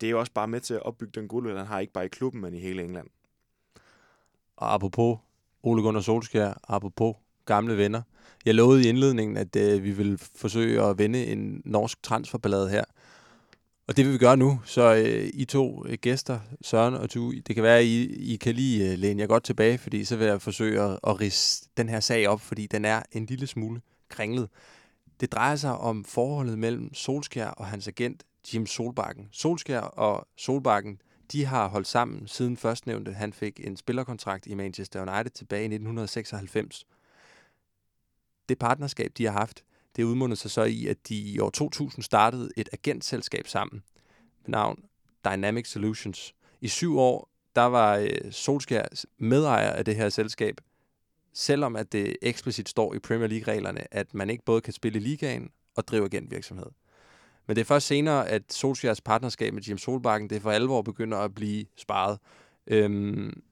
[0.00, 2.04] Det er jo også bare med til at opbygge den guld, han har ikke bare
[2.04, 3.08] i klubben, men i hele England.
[4.56, 5.18] Og apropos
[5.62, 8.02] Ole Gunnar Solskjaer, apropos gamle venner.
[8.44, 12.84] Jeg lovede i indledningen, at øh, vi vil forsøge at vende en norsk transferballade her.
[13.86, 14.60] Og det vil vi gøre nu.
[14.64, 18.36] Så øh, I to øh, gæster, Søren og du, det kan være, at I, I
[18.36, 21.68] kan lige øh, læne jer godt tilbage, fordi så vil jeg forsøge at, at rise
[21.76, 24.48] den her sag op, fordi den er en lille smule kringlet.
[25.20, 28.22] Det drejer sig om forholdet mellem Solskær og hans agent
[28.54, 29.28] Jim Solbakken.
[29.32, 31.00] Solskær og Solbakken,
[31.32, 33.12] de har holdt sammen siden førstnævnte.
[33.12, 36.86] Han fik en spillerkontrakt i Manchester United tilbage i 1996.
[38.48, 39.64] Det partnerskab, de har haft,
[39.96, 43.82] det udmundede sig så i, at de i år 2000 startede et agentselskab sammen
[44.42, 44.84] med navn
[45.24, 46.34] Dynamic Solutions.
[46.60, 50.60] I syv år, der var øh, Solskjaer medejer af det her selskab,
[51.32, 55.02] selvom at det eksplicit står i Premier League-reglerne, at man ikke både kan spille i
[55.02, 56.70] ligaen og drive agentvirksomhed.
[57.46, 61.18] Men det er først senere, at Solskjaers partnerskab med Jim Solbakken, det for alvor begynder
[61.18, 62.18] at blive sparet.
[62.66, 63.42] Øhm,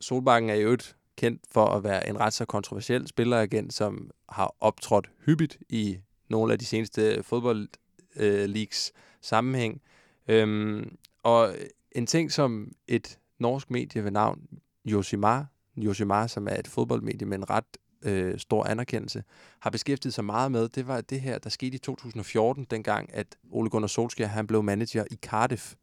[0.00, 4.54] Solbakken er jo et kendt for at være en ret så kontroversiel spilleragent, som har
[4.60, 5.98] optrådt hyppigt i
[6.28, 9.82] nogle af de seneste fodboldleaks øh, sammenhæng.
[10.28, 11.54] Øhm, og
[11.92, 14.40] en ting, som et norsk medie ved navn
[14.84, 17.64] Josimar, Josimar, som er et fodboldmedie med en ret
[18.02, 19.24] øh, stor anerkendelse,
[19.60, 23.26] har beskæftiget sig meget med, det var det her, der skete i 2014, dengang at
[23.50, 25.74] Ole Gunnar Solskjaer, han blev manager i Cardiff.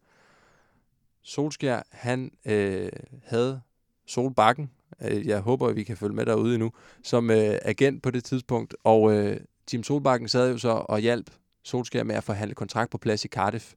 [1.22, 2.92] Solskjaer, han øh,
[3.24, 3.60] havde
[4.06, 4.70] Solbakken,
[5.02, 8.24] øh, jeg håber, at vi kan følge med derude endnu, som øh, agent på det
[8.24, 9.40] tidspunkt, og øh,
[9.72, 11.30] Jim Solbakken sad jo så og hjalp
[11.62, 13.74] Solskjaer med at forhandle kontrakt på plads i Cardiff,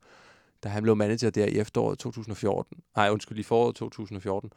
[0.63, 2.77] da han blev manager der i efteråret 2014.
[2.95, 4.51] Nej, undskyld, i foråret 2014.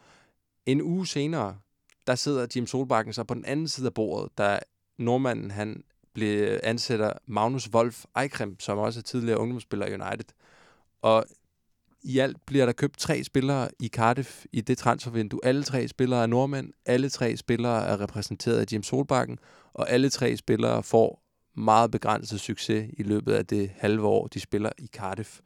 [0.66, 1.56] En uge senere,
[2.06, 4.58] der sidder Jim Solbakken så på den anden side af bordet, da
[4.98, 10.34] nordmanden han blev ansætter Magnus Wolf Eikrem, som også er tidligere ungdomsspiller i United.
[11.02, 11.24] Og
[12.02, 15.40] i alt bliver der købt tre spillere i Cardiff i det transfervindue.
[15.42, 19.38] Alle tre spillere er nordmænd, alle tre spillere er repræsenteret af Jim Solbakken,
[19.72, 21.22] og alle tre spillere får
[21.56, 25.40] meget begrænset succes i løbet af det halve år, de spiller i Cardiff.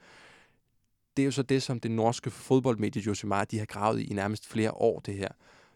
[1.16, 4.12] Det er jo så det, som det norske fodboldmedie Josimar, de har gravet i i
[4.12, 5.28] nærmest flere år, det her.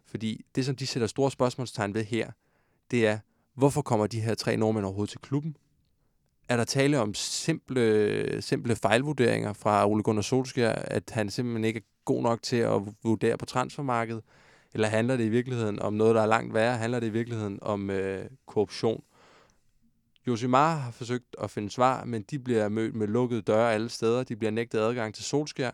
[0.07, 2.31] Fordi det, som de sætter store spørgsmålstegn ved her,
[2.91, 3.19] det er,
[3.55, 5.57] hvorfor kommer de her tre nordmænd overhovedet til klubben?
[6.49, 11.79] Er der tale om simple, simple fejlvurderinger fra Ole Gunnar Solskjaer, at han simpelthen ikke
[11.79, 14.23] er god nok til at vurdere på transfermarkedet?
[14.75, 16.77] Eller handler det i virkeligheden om noget, der er langt værre?
[16.77, 19.03] Handler det i virkeligheden om øh, korruption?
[20.27, 24.23] Josimar har forsøgt at finde svar, men de bliver mødt med lukkede døre alle steder.
[24.23, 25.71] De bliver nægtet adgang til Solskjaer,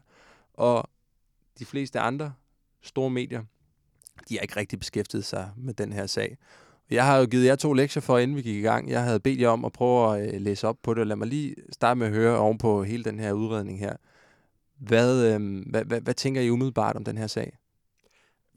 [0.54, 0.90] og
[1.58, 2.32] de fleste andre
[2.82, 3.42] store medier,
[4.28, 6.36] de har ikke rigtig beskæftiget sig med den her sag.
[6.90, 8.90] Jeg har jo givet jer to lektier for, inden vi gik i gang.
[8.90, 11.06] Jeg havde bedt jer om at prøve at øh, læse op på det.
[11.06, 13.96] Lad mig lige starte med at høre oven på hele den her udredning her.
[14.76, 17.58] Hvad, øh, hvad, hvad, hvad tænker I umiddelbart om den her sag?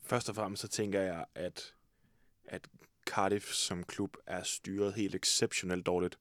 [0.03, 1.73] Først og fremmest så tænker jeg, at,
[2.45, 2.67] at
[3.05, 6.17] Cardiff som klub er styret helt exceptionelt dårligt.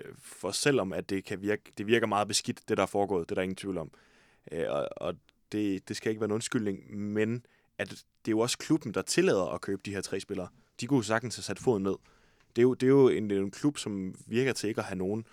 [0.00, 3.28] Øh, for selvom at det, kan virke, det virker meget beskidt, det der er foregået,
[3.28, 3.90] det er der ingen tvivl om.
[4.52, 5.14] Øh, og, og
[5.52, 7.46] det, det skal ikke være en undskyldning, men
[7.78, 10.48] at det er jo også klubben, der tillader at købe de her tre spillere.
[10.80, 11.96] De kunne sagtens have sat foden ned.
[12.56, 14.98] Det er jo, det er jo en, en klub, som virker til ikke at have
[14.98, 15.24] nogen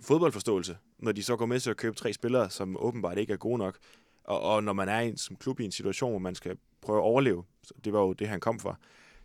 [0.00, 3.36] fodboldforståelse, når de så går med til at købe tre spillere, som åbenbart ikke er
[3.36, 3.78] gode nok.
[4.24, 6.98] Og, og når man er en, som klub i en situation, hvor man skal prøve
[6.98, 8.76] at overleve, så det var jo det, han kom fra,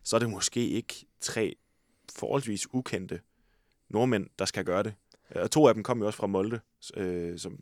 [0.03, 1.55] så er det måske ikke tre
[2.15, 3.19] forholdsvis ukendte
[3.89, 4.93] nordmænd, der skal gøre det.
[5.35, 6.59] Og to af dem kom jo også fra Molde,
[6.97, 7.59] øh, som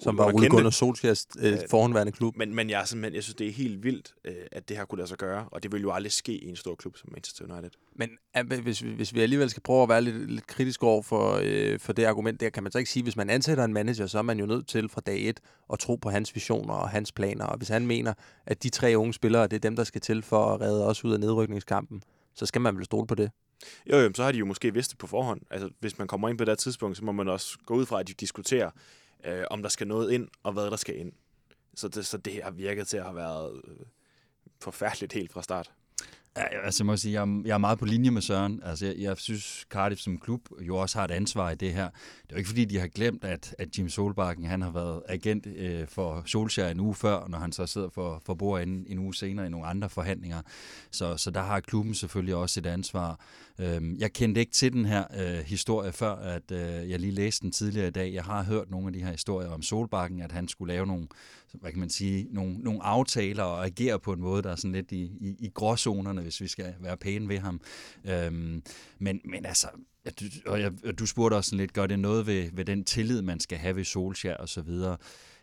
[0.00, 2.36] som var Ole Gunnar Solskjaers øh, forhåndværende klub.
[2.36, 4.96] Men, men jeg, simpelthen, jeg synes, det er helt vildt, øh, at det her kunne
[4.96, 7.44] lade sig gøre, og det vil jo aldrig ske i en stor klub som Manchester
[7.44, 7.70] United.
[7.96, 11.40] Men øh, hvis, hvis vi alligevel skal prøve at være lidt, lidt kritisk over for,
[11.42, 14.06] øh, for det argument der, kan man så ikke sige, hvis man ansætter en manager,
[14.06, 15.40] så er man jo nødt til fra dag et
[15.72, 17.44] at tro på hans visioner og hans planer.
[17.44, 18.14] Og hvis han mener,
[18.46, 21.04] at de tre unge spillere, det er dem, der skal til for at redde os
[21.04, 22.02] ud af nedrykningskampen,
[22.34, 23.30] så skal man vel stole på det.
[23.90, 25.40] Jo, jo, så har de jo måske vidst det på forhånd.
[25.50, 28.00] Altså, hvis man kommer ind på det tidspunkt, så må man også gå ud fra,
[28.00, 28.70] at de diskuterer,
[29.24, 31.12] øh, om der skal noget ind, og hvad der skal ind.
[31.74, 33.86] Så det, så det har virket til at have været øh,
[34.60, 35.72] forfærdeligt helt fra start.
[36.36, 38.60] Ja, altså, jeg må sige, jeg, er, jeg er meget på linje med Søren.
[38.64, 41.88] Altså, jeg, jeg synes, Cardiff som klub jo også har et ansvar i det her.
[42.22, 45.02] Det er jo ikke, fordi de har glemt, at, at Jim Solbakken han har været
[45.08, 48.86] agent øh, for Solskjaer en uge før, når han så sidder for, for bord en,
[48.88, 50.42] en uge senere i nogle andre forhandlinger.
[50.90, 53.20] Så, så der har klubben selvfølgelig også et ansvar.
[53.58, 57.42] Øhm, jeg kendte ikke til den her øh, historie før, at øh, jeg lige læste
[57.42, 58.12] den tidligere i dag.
[58.14, 61.08] Jeg har hørt nogle af de her historier om Solbakken, at han skulle lave nogle,
[61.52, 64.72] hvad kan man sige, nogle, nogle aftaler og agerer på en måde, der er sådan
[64.72, 67.60] lidt i, i, i gråzonerne, hvis vi skal være pæne ved ham.
[68.04, 68.62] Øhm,
[68.98, 69.68] men, men altså,
[70.20, 73.22] du, og jeg, du spurgte også sådan lidt, gør det noget ved, ved den tillid,
[73.22, 74.96] man skal have ved Solskjaer og så videre?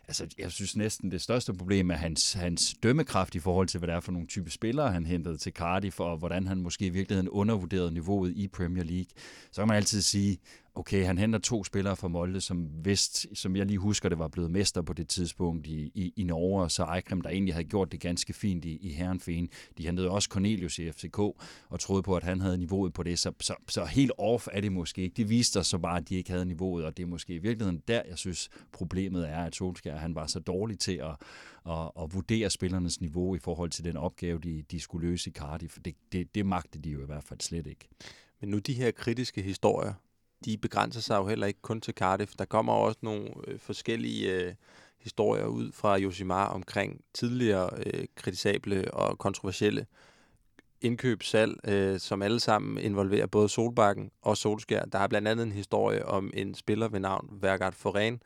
[0.08, 3.86] altså, jeg synes næsten, det største problem er hans, hans dømmekraft i forhold til, hvad
[3.86, 6.90] det er for nogle type spillere, han hentede til Cardiff, og hvordan han måske i
[6.90, 9.10] virkeligheden undervurderede niveauet i Premier League.
[9.52, 10.38] Så kan man altid sige,
[10.78, 14.28] okay, han henter to spillere fra Molde, som vist, som jeg lige husker, det var
[14.28, 17.68] blevet mester på det tidspunkt i, i, i Norge, og så Eikrem, der egentlig havde
[17.68, 19.48] gjort det ganske fint i, i Herrenfeen.
[19.78, 23.18] De hentede også Cornelius i FCK, og troede på, at han havde niveauet på det,
[23.18, 25.14] så, så, så helt off er det måske ikke.
[25.14, 27.38] Det viste sig så bare, at de ikke havde niveauet, og det er måske i
[27.38, 31.16] virkeligheden der, jeg synes, problemet er, at Solskjaer, han var så dårlig til at,
[31.70, 35.32] at, at vurdere spillernes niveau i forhold til den opgave, de, de skulle løse i
[35.32, 35.78] Cardiff.
[35.84, 37.88] Det, det, det magtede de jo i hvert fald slet ikke.
[38.40, 39.92] Men nu de her kritiske historier,
[40.44, 42.32] de begrænser sig jo heller ikke kun til Cardiff.
[42.38, 44.54] Der kommer også nogle øh, forskellige øh,
[44.98, 49.86] historier ud fra Josimar omkring tidligere øh, kritisable og kontroversielle
[50.80, 54.84] indkøb, salg, øh, som alle sammen involverer både Solbakken og Solskær.
[54.84, 58.22] Der er blandt andet en historie om en spiller ved navn Vergard Foren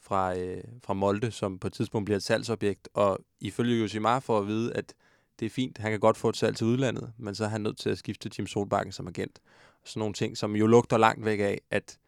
[0.00, 4.38] fra, øh, fra Molde, som på et tidspunkt bliver et salgsobjekt, og ifølge Josimar får
[4.38, 4.94] at vide, at
[5.40, 7.60] det er fint, han kan godt få et salg til udlandet, men så er han
[7.60, 9.40] nødt til at skifte til Jim Solbakken som agent
[9.84, 11.98] sådan nogle ting, som jo lugter langt væk af, at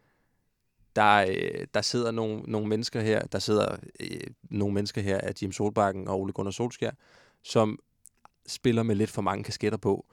[0.95, 5.33] der, øh, der sidder nogle, nogle mennesker her, der sidder øh, nogle mennesker her af
[5.41, 6.91] Jim Solbakken og Ole Gunnar Solskjær,
[7.43, 7.79] som
[8.47, 10.05] spiller med lidt for mange kasketter på.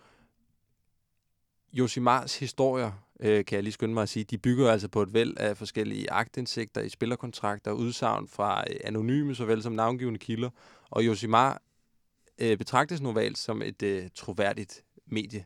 [1.73, 5.15] Josimars historier, øh, kan jeg lige skynde mig at sige, de bygger altså på et
[5.15, 10.51] væld af forskellige agtindsigter i spillerkontrakter, udsagn fra øh, anonyme såvel som navngivende kilder.
[10.91, 11.63] Og Josimar
[12.39, 15.45] øh, betragtes normalt som et øh, troværdigt medie.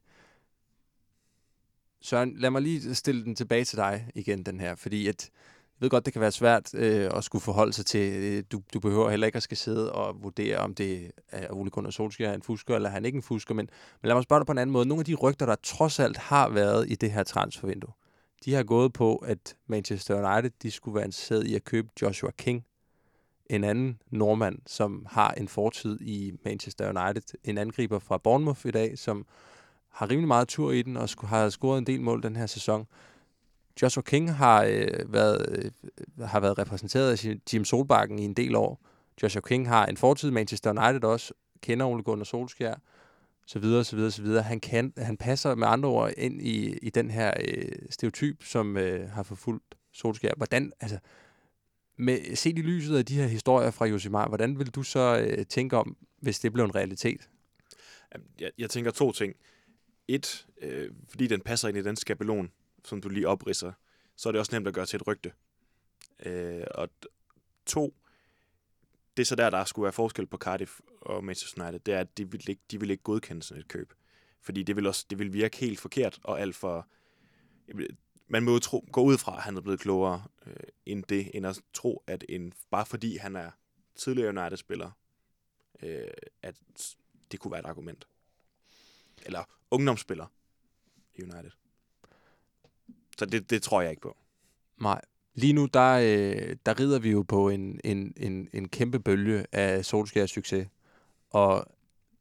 [2.03, 5.31] Søren, lad mig lige stille den tilbage til dig igen, den her, fordi at,
[5.77, 8.13] jeg ved godt, det kan være svært øh, at skulle forholde sig til.
[8.13, 11.71] Øh, du, du behøver heller ikke at skal sidde og vurdere, om det er Ole
[11.71, 13.55] Gunnar Solskjaer en fusker, eller han ikke en fusker.
[13.55, 13.69] Men,
[14.03, 14.87] men lad mig spørge dig på en anden måde.
[14.87, 17.93] Nogle af de rygter, der trods alt har været i det her transfervindue,
[18.45, 22.31] de har gået på, at Manchester United de skulle være interesseret i at købe Joshua
[22.31, 22.65] King,
[23.51, 27.39] en anden nordmand, som har en fortid i Manchester United.
[27.45, 29.27] En angriber fra Bournemouth i dag, som
[29.97, 32.87] har rimelig meget tur i den, og har scoret en del mål den her sæson.
[33.83, 35.73] Joshua King har, øh, været,
[36.19, 38.81] øh, har været repræsenteret af Jim Solbakken i en del år.
[39.23, 42.75] Joshua King har en fortid Manchester United også, kender Ole Gunnar Solskjær,
[43.47, 44.43] så videre, så videre, så videre.
[44.43, 48.77] Han, kan, han passer med andre ord ind i, i den her øh, stereotyp, som
[48.77, 50.33] øh, har forfulgt Solskjær.
[50.37, 50.99] Hvordan, altså,
[51.97, 55.47] med, set i lyset af de her historier fra Josimar, hvordan vil du så øh,
[55.47, 57.29] tænke om, hvis det blev en realitet?
[58.41, 59.35] Jeg, jeg tænker to ting.
[60.09, 62.53] Et, øh, fordi den passer ind i den skabelon,
[62.85, 63.73] som du lige opridser,
[64.17, 65.33] så er det også nemt at gøre til et rygte.
[66.27, 66.89] Øh, og
[67.67, 67.95] to,
[69.17, 72.01] det er så der, der skulle være forskel på Cardiff og Manchester United, det er,
[72.01, 73.93] at de vil ikke, de vil ikke godkende sådan et køb.
[74.41, 76.89] Fordi det vil, også, det vil virke helt forkert og alt for...
[78.29, 81.31] Man må jo tro, gå ud fra, at han er blevet klogere øh, end det,
[81.35, 83.51] end at tro, at en, bare fordi han er
[83.95, 84.91] tidligere United-spiller,
[85.83, 86.09] øh,
[86.43, 86.57] at
[87.33, 88.07] det kunne være et argument.
[89.23, 90.27] Eller ungdomsspiller
[91.15, 91.51] i United.
[93.19, 94.17] Så det, det tror jeg ikke på.
[94.81, 95.01] Nej.
[95.35, 99.47] Lige nu, der, øh, der rider vi jo på en, en, en, en kæmpe bølge
[99.53, 100.69] af Solskjaers succes.
[101.31, 101.67] Og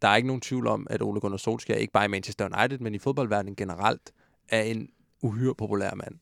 [0.01, 2.79] der er ikke nogen tvivl om, at Ole Gunnar Solskjaer, ikke bare i Manchester United,
[2.79, 4.13] men i fodboldverdenen generelt,
[4.49, 4.89] er en
[5.21, 6.19] uhyre populær mand.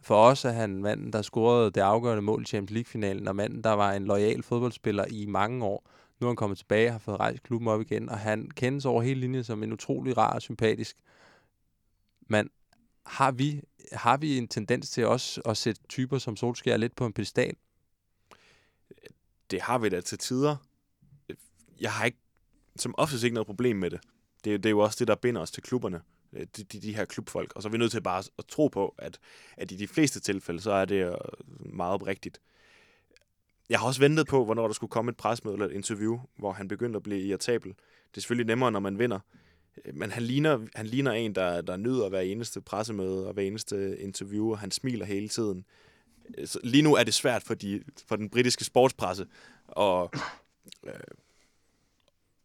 [0.00, 3.64] For os er han manden, der scorede det afgørende mål i Champions League-finalen, og manden,
[3.64, 5.90] der var en lojal fodboldspiller i mange år.
[6.24, 9.02] Nu er han kommet tilbage har fået rejst klubben op igen, og han kendes over
[9.02, 10.96] hele linjen som en utrolig rar og sympatisk
[12.28, 12.50] mand.
[13.06, 17.06] Har vi har vi en tendens til også at sætte typer som Solskjaer lidt på
[17.06, 17.56] en pedestal?
[19.50, 20.56] Det har vi da til tider.
[21.80, 22.18] Jeg har ikke,
[22.76, 24.00] som oftest ikke noget problem med det.
[24.44, 26.02] Det, det er jo også det, der binder os til klubberne.
[26.32, 27.52] De, de, de her klubfolk.
[27.56, 29.18] Og så er vi nødt til bare at tro på, at,
[29.56, 31.14] at i de fleste tilfælde, så er det øh,
[31.74, 32.40] meget rigtigt.
[33.68, 36.52] Jeg har også ventet på, hvornår der skulle komme et presmøde eller et interview, hvor
[36.52, 37.70] han begyndte at blive irritabel.
[38.10, 39.18] Det er selvfølgelig nemmere, når man vinder.
[39.84, 43.42] Øh, men han ligner, han ligner en, der, der nyder hver eneste pressemøde og hver
[43.42, 45.64] eneste interview, og han smiler hele tiden.
[46.38, 49.26] Øh, så lige nu er det svært for, de, for den britiske sportspresse
[49.76, 50.08] at,
[50.86, 50.92] øh,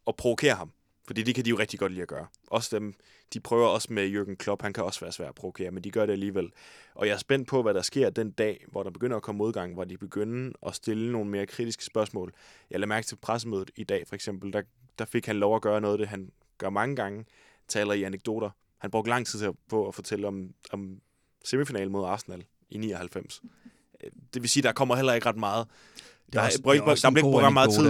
[0.06, 0.72] at provokere ham.
[1.06, 2.26] Fordi det kan de jo rigtig godt lide at gøre.
[2.46, 2.94] Også dem,
[3.34, 5.90] de prøver også med Jürgen Klopp, han kan også være svær at provokere, men de
[5.90, 6.52] gør det alligevel.
[6.94, 9.38] Og jeg er spændt på, hvad der sker den dag, hvor der begynder at komme
[9.38, 12.32] modgang, hvor de begynder at stille nogle mere kritiske spørgsmål.
[12.70, 14.62] Jeg lader mærke til pressemødet i dag, for eksempel, der,
[14.98, 17.24] der fik han lov at gøre noget, det han gør mange gange,
[17.68, 18.50] taler i anekdoter.
[18.78, 21.00] Han brugte lang tid på at fortælle om, om
[21.44, 23.42] semifinalen mod Arsenal i 99.
[24.34, 25.66] Det vil sige, der kommer heller ikke ret meget.
[26.32, 27.84] Der, er også, der, er også der bliver ikke brugt meget tid.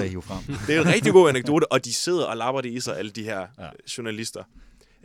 [0.66, 3.10] Det er en rigtig god anekdote, og de sidder og lapper det i sig, alle
[3.10, 3.68] de her ja.
[3.98, 4.44] journalister.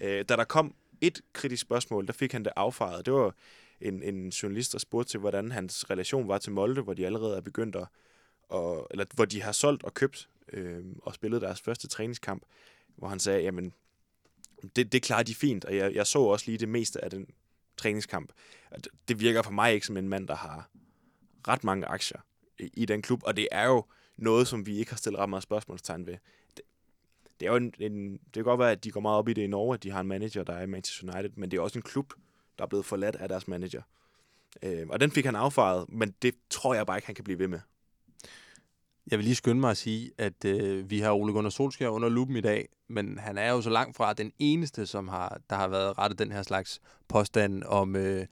[0.01, 3.05] Øh, da der kom et kritisk spørgsmål, der fik han det affaret.
[3.05, 3.35] Det var
[3.81, 7.37] en, en journalist, der spurgte til, hvordan hans relation var til Molde, hvor de allerede
[7.37, 7.87] er begyndt at,
[8.49, 12.43] og, eller hvor de har solgt og købt øh, og spillet deres første træningskamp
[12.95, 13.73] hvor han sagde, jamen,
[14.75, 17.27] det, det klarer de fint, og jeg, jeg så også lige det meste af den
[17.77, 18.31] træningskamp.
[19.07, 20.69] Det virker for mig ikke som en mand, der har
[21.47, 22.19] ret mange aktier
[22.59, 23.85] i, i den klub, og det er jo
[24.17, 26.17] noget, som vi ikke har stillet ret meget spørgsmålstegn ved.
[27.39, 29.33] Det, er jo en, en, det kan godt være, at de går meget op i
[29.33, 31.57] det i Norge, at de har en manager, der er i Manchester United, men det
[31.57, 32.13] er også en klub,
[32.57, 33.81] der er blevet forladt af deres manager.
[34.63, 37.39] Øh, og den fik han affaret, men det tror jeg bare ikke, han kan blive
[37.39, 37.59] ved med.
[39.11, 42.09] Jeg vil lige skynde mig at sige, at øh, vi har Ole Gunnar Solskjaer under
[42.09, 45.55] lupen i dag, men han er jo så langt fra den eneste, som har, der
[45.55, 48.25] har været rettet den her slags påstand om øh,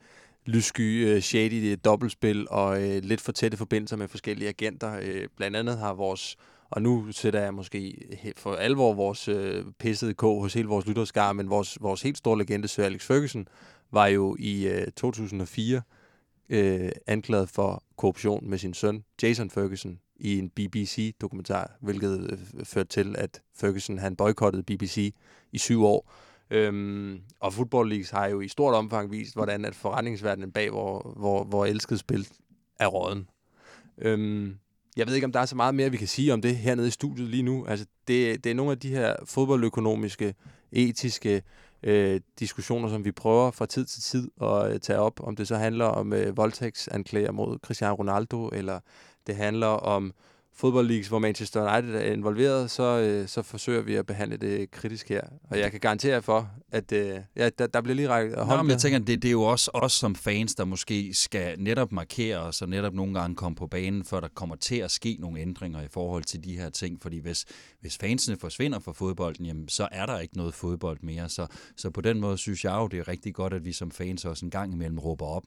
[0.46, 4.98] lyssky, øh, shady øh, dobbeltspil og øh, lidt for tætte forbindelser med forskellige agenter.
[5.02, 6.36] Øh, blandt andet har vores,
[6.74, 11.32] og nu sætter jeg måske for alvor vores øh, pissede kog hos hele vores lytterskar,
[11.32, 13.48] men vores, vores helt store legende, Sir Alex Ferguson,
[13.90, 15.82] var jo i øh, 2004
[16.48, 22.88] øh, anklaget for korruption med sin søn, Jason Ferguson, i en BBC-dokumentar, hvilket øh, førte
[22.88, 25.14] til, at Ferguson han boykottede BBC
[25.52, 26.12] i syv år.
[26.50, 31.14] Øhm, og Football Leagues har jo i stort omfang vist, hvordan at forretningsverdenen bag, hvor,
[31.16, 32.28] hvor, hvor elsket spil
[32.80, 33.28] er råden.
[33.98, 34.56] Øhm,
[34.96, 36.88] jeg ved ikke, om der er så meget mere, vi kan sige om det hernede
[36.88, 37.66] i studiet lige nu.
[37.66, 40.34] Altså, det, det er nogle af de her fodboldøkonomiske,
[40.72, 41.42] etiske
[41.82, 45.20] øh, diskussioner, som vi prøver fra tid til tid at øh, tage op.
[45.20, 48.80] Om det så handler om øh, voldtægtsanklager mod Cristiano Ronaldo, eller
[49.26, 50.12] det handler om
[50.56, 55.08] fodboldleagues, hvor Manchester United er involveret, så, øh, så forsøger vi at behandle det kritisk
[55.08, 55.22] her.
[55.50, 58.62] Og jeg kan garantere for, at øh, ja, der, der bliver lige rækket hånd Nå,
[58.62, 61.92] men jeg tænker, det, det er jo også os som fans, der måske skal netop
[61.92, 65.16] markere os, og netop nogle gange komme på banen, før der kommer til at ske
[65.20, 67.02] nogle ændringer i forhold til de her ting.
[67.02, 67.44] Fordi hvis,
[67.80, 71.28] hvis fansene forsvinder fra fodbolden, jamen, så er der ikke noget fodbold mere.
[71.28, 73.90] Så, så på den måde synes jeg jo, det er rigtig godt, at vi som
[73.90, 75.42] fans også en gang imellem råber op.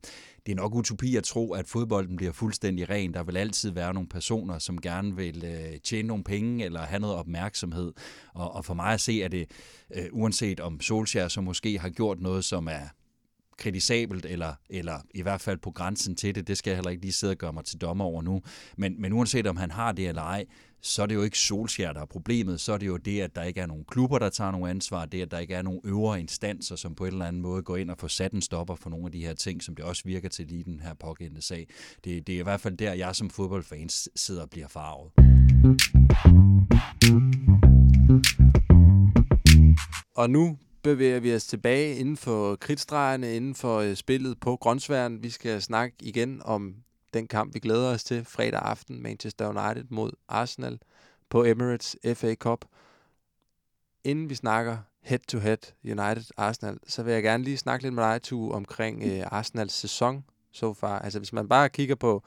[0.46, 3.14] Det er nok utopi at tro, at fodbolden bliver fuldstændig ren.
[3.14, 7.00] Der vil altid være nogle personer, som gerne vil øh, tjene nogle penge eller have
[7.00, 7.94] noget opmærksomhed.
[8.34, 9.52] Og, og for mig at se, at det,
[9.96, 12.88] øh, uanset om Solskjaer så måske har gjort noget, som er
[13.58, 16.48] kritisabelt, eller, eller i hvert fald på grænsen til det.
[16.48, 18.42] Det skal jeg heller ikke lige sidde og gøre mig til dommer over nu.
[18.78, 20.46] Men, men uanset om han har det eller ej,
[20.82, 22.60] så er det jo ikke Solskjaer, der er problemet.
[22.60, 25.06] Så er det jo det, at der ikke er nogen klubber, der tager nogen ansvar.
[25.06, 27.78] Det, at der ikke er nogen øvre instanser, som på en eller anden måde går
[27.78, 30.04] ind og får sat en stopper for nogle af de her ting, som det også
[30.06, 31.68] virker til lige den her pågældende sag.
[32.04, 35.12] Det, det er i hvert fald der, jeg som fodboldfan sidder og bliver farvet.
[40.16, 45.24] Og nu bevæger vi os tilbage inden for kridtstregerne, inden for øh, spillet på Grønsværen.
[45.24, 46.76] Vi skal snakke igen om
[47.14, 50.80] den kamp, vi glæder os til fredag aften, Manchester United mod Arsenal
[51.30, 52.66] på Emirates FA Cup.
[54.04, 58.52] Inden vi snakker head-to-head United-Arsenal, så vil jeg gerne lige snakke lidt med dig, Tu,
[58.52, 61.00] omkring øh, Arsenals sæson so far.
[61.00, 62.24] Altså hvis man bare kigger på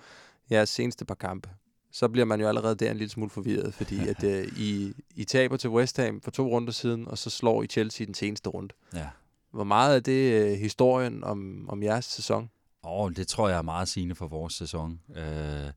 [0.51, 1.51] jeres seneste par kampe,
[1.93, 5.25] så bliver man jo allerede der en lille smule forvirret, fordi at øh, I, I
[5.25, 8.51] taber til West Ham for to runder siden, og så slår I Chelsea den seneste
[8.51, 8.75] runde.
[8.95, 9.09] Ja.
[9.51, 12.51] Hvor meget er det øh, historien om, om jeres sæson?
[12.85, 15.01] Åh, oh, det tror jeg er meget sigende for vores sæson.
[15.17, 15.73] Øh,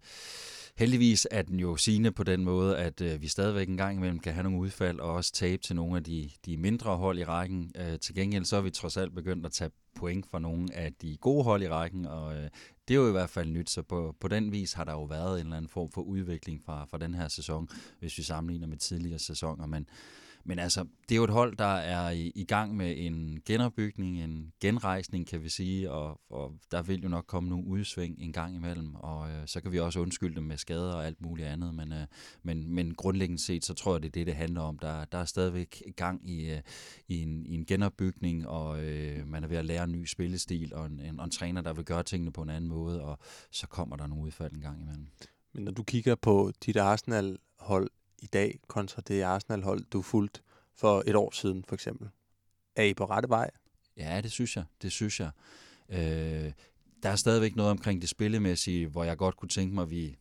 [0.77, 4.19] heldigvis er den jo sigende på den måde, at øh, vi stadigvæk en gang imellem
[4.19, 7.23] kan have nogle udfald og også tabe til nogle af de, de mindre hold i
[7.23, 7.71] rækken.
[7.75, 10.93] Øh, til gengæld så er vi trods alt begyndt at tage point for nogle af
[11.01, 12.49] de gode hold i rækken, og øh,
[12.87, 15.03] det er jo i hvert fald nyt, så på, på den vis har der jo
[15.03, 18.67] været en eller anden form for udvikling fra, fra den her sæson, hvis vi sammenligner
[18.67, 19.87] med tidligere sæsoner, men
[20.45, 24.21] men altså, det er jo et hold, der er i, i gang med en genopbygning,
[24.21, 28.33] en genrejsning, kan vi sige, og, og der vil jo nok komme nogle udsving en
[28.33, 31.47] gang imellem, og øh, så kan vi også undskylde dem med skader og alt muligt
[31.47, 32.05] andet, men, øh,
[32.43, 34.79] men, men grundlæggende set, så tror jeg, det er det, det handler om.
[34.79, 36.61] Der, der er stadigvæk gang i, øh,
[37.07, 40.73] i, en, i en genopbygning, og øh, man er ved at lære en ny spillestil,
[40.73, 43.19] og en, en, og en træner, der vil gøre tingene på en anden måde, og
[43.51, 45.07] så kommer der nogle udfald en gang imellem.
[45.53, 47.89] Men når du kigger på dit Arsenal-hold
[48.23, 50.41] i dag kontra det Arsenal-hold, du fulgte
[50.75, 52.09] for et år siden, for eksempel?
[52.75, 53.49] Er I på rette vej?
[53.97, 54.63] Ja, det synes jeg.
[54.81, 55.31] Det synes jeg.
[55.89, 56.51] Øh,
[57.03, 60.17] der er stadigvæk noget omkring det spillemæssige, hvor jeg godt kunne tænke mig, at vi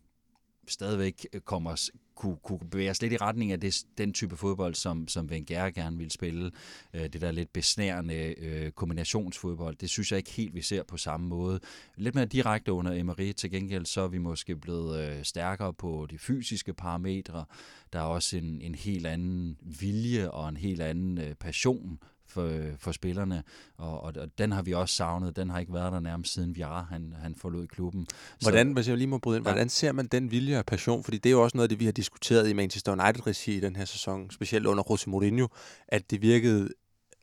[0.69, 5.09] stadigvæk kommer, kunne, kunne bevæge os lidt i retning af det, den type fodbold, som,
[5.09, 6.51] som Wenger gerne vil spille.
[6.95, 10.97] Øh, det der lidt besnærende øh, kombinationsfodbold, det synes jeg ikke helt, vi ser på
[10.97, 11.61] samme måde.
[11.97, 13.33] Lidt mere direkte under Emery.
[13.33, 17.45] Til gengæld så er vi måske blevet øh, stærkere på de fysiske parametre.
[17.93, 21.99] Der er også en, en helt anden vilje og en helt anden øh, passion
[22.33, 23.43] for, for spillerne,
[23.79, 25.37] og, og, og den har vi også savnet.
[25.37, 28.07] Den har ikke været der nærmest siden Viara, han, han forlod klubben.
[28.43, 31.05] Hvordan, så, hvis jeg lige må bryde ind, hvordan ser man den vilje og passion?
[31.05, 33.61] Fordi det er jo også noget af det, vi har diskuteret i Manchester United-regi i
[33.61, 35.47] den her sæson, specielt under Jose Mourinho,
[35.89, 36.69] at det virkede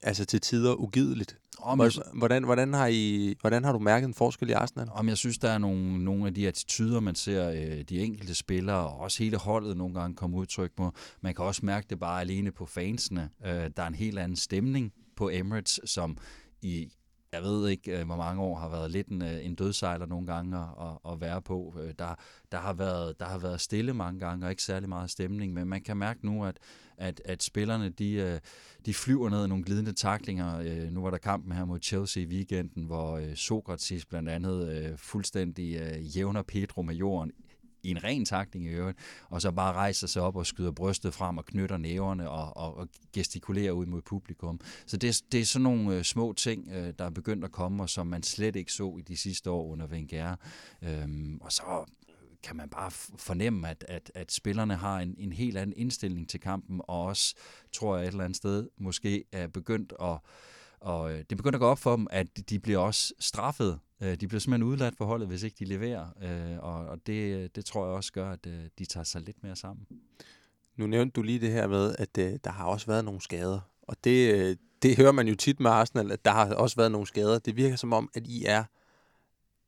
[0.02, 1.38] altså til tider ugideligt.
[1.62, 4.88] Om jeg, hvordan, hvordan, har I, hvordan har du mærket en forskel i Arsenal?
[4.92, 8.36] Om jeg synes, der er nogle, nogle af de attityder, man ser øh, de enkelte
[8.36, 10.94] spillere, og også hele holdet nogle gange komme udtryk på.
[11.22, 13.30] Man kan også mærke det bare alene på fansene.
[13.46, 16.18] Øh, der er en helt anden stemning på Emirates, som
[16.62, 16.90] i
[17.34, 20.28] jeg ved ikke, øh, hvor mange år har været lidt en, øh, en dødsejler nogle
[20.28, 21.76] gange at, at, at være på.
[21.82, 22.16] Øh, der,
[22.52, 25.68] der, har været, der har været stille mange gange, og ikke særlig meget stemning, men
[25.68, 26.58] man kan mærke nu, at,
[26.98, 28.40] at, at spillerne de,
[28.86, 30.90] de flyver ned i nogle glidende taklinger.
[30.92, 36.42] Nu var der kampen her mod Chelsea i weekenden, hvor Sokrates blandt andet fuldstændig jævner
[36.42, 37.32] Pedro med jorden
[37.84, 38.98] i en ren takning i øvrigt,
[39.30, 42.78] og så bare rejser sig op og skyder brystet frem og knytter næverne og, og,
[42.78, 44.60] og gestikulerer ud mod publikum.
[44.86, 47.84] Så det, det er sådan nogle øh, små ting, øh, der er begyndt at komme,
[47.84, 50.36] og som man slet ikke så i de sidste år under Wenger.
[50.82, 51.86] Øhm, og så
[52.44, 56.40] kan man bare fornemme, at, at, at spillerne har en, en helt anden indstilling til
[56.40, 57.36] kampen, og også,
[57.74, 60.18] tror jeg et eller andet sted, måske er begyndt at
[60.82, 63.80] og øh, det begynder at gå op for dem, at de bliver også straffet.
[64.02, 66.08] Øh, de bliver simpelthen udladt for holdet, hvis ikke de leverer.
[66.22, 68.48] Øh, og det, det tror jeg også gør, at
[68.80, 69.88] de tager sig lidt mere sammen.
[70.76, 73.60] Nu nævnte du lige det her med, at der har også været nogle skader.
[73.82, 77.08] Og det, det hører man jo tit med Arsenal, at der har også været nogle
[77.08, 77.40] skader.
[77.40, 78.64] Det virker som om, at I er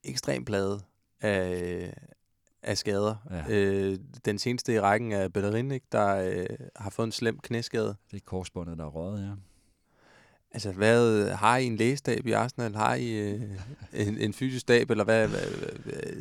[0.03, 0.81] ekstremt plade
[1.21, 1.93] af,
[2.61, 3.15] af skader.
[3.31, 3.43] Ja.
[3.49, 6.45] Øh, den seneste i rækken er Bellerin, ikke, der øh,
[6.75, 7.95] har fået en slem knæskade.
[8.11, 9.31] Det er korsbåndet, der er røget, ja.
[10.53, 12.75] Altså, hvad har I en lægestab i Arsenal?
[12.75, 13.41] Har I øh,
[13.93, 15.41] en, en fysisk stab, eller hvad, hvad,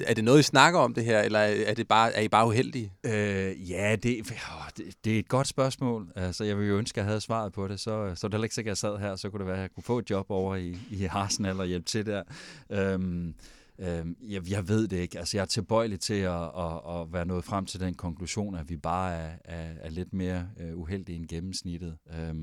[0.06, 2.46] er det noget, I snakker om det her, eller er, det bare, er I bare
[2.46, 2.92] uheldige?
[3.04, 4.32] Øh, ja, det,
[4.76, 6.06] det, det er et godt spørgsmål.
[6.16, 7.80] Altså, jeg ville jo ønske, at jeg havde svaret på det.
[7.80, 9.56] Så, øh, så det er ikke sikkert, at jeg sad her, så kunne det være,
[9.56, 12.22] at jeg kunne få et job over i, i Arsenal og hjælpe til der.
[12.70, 13.34] Øhm,
[13.80, 15.18] Øh, jeg, jeg ved det ikke.
[15.18, 18.68] Altså, jeg er tilbøjelig til at, at, at være nået frem til den konklusion, at
[18.68, 21.96] vi bare er, er, er lidt mere øh, uheldige end gennemsnittet.
[22.12, 22.34] Øh,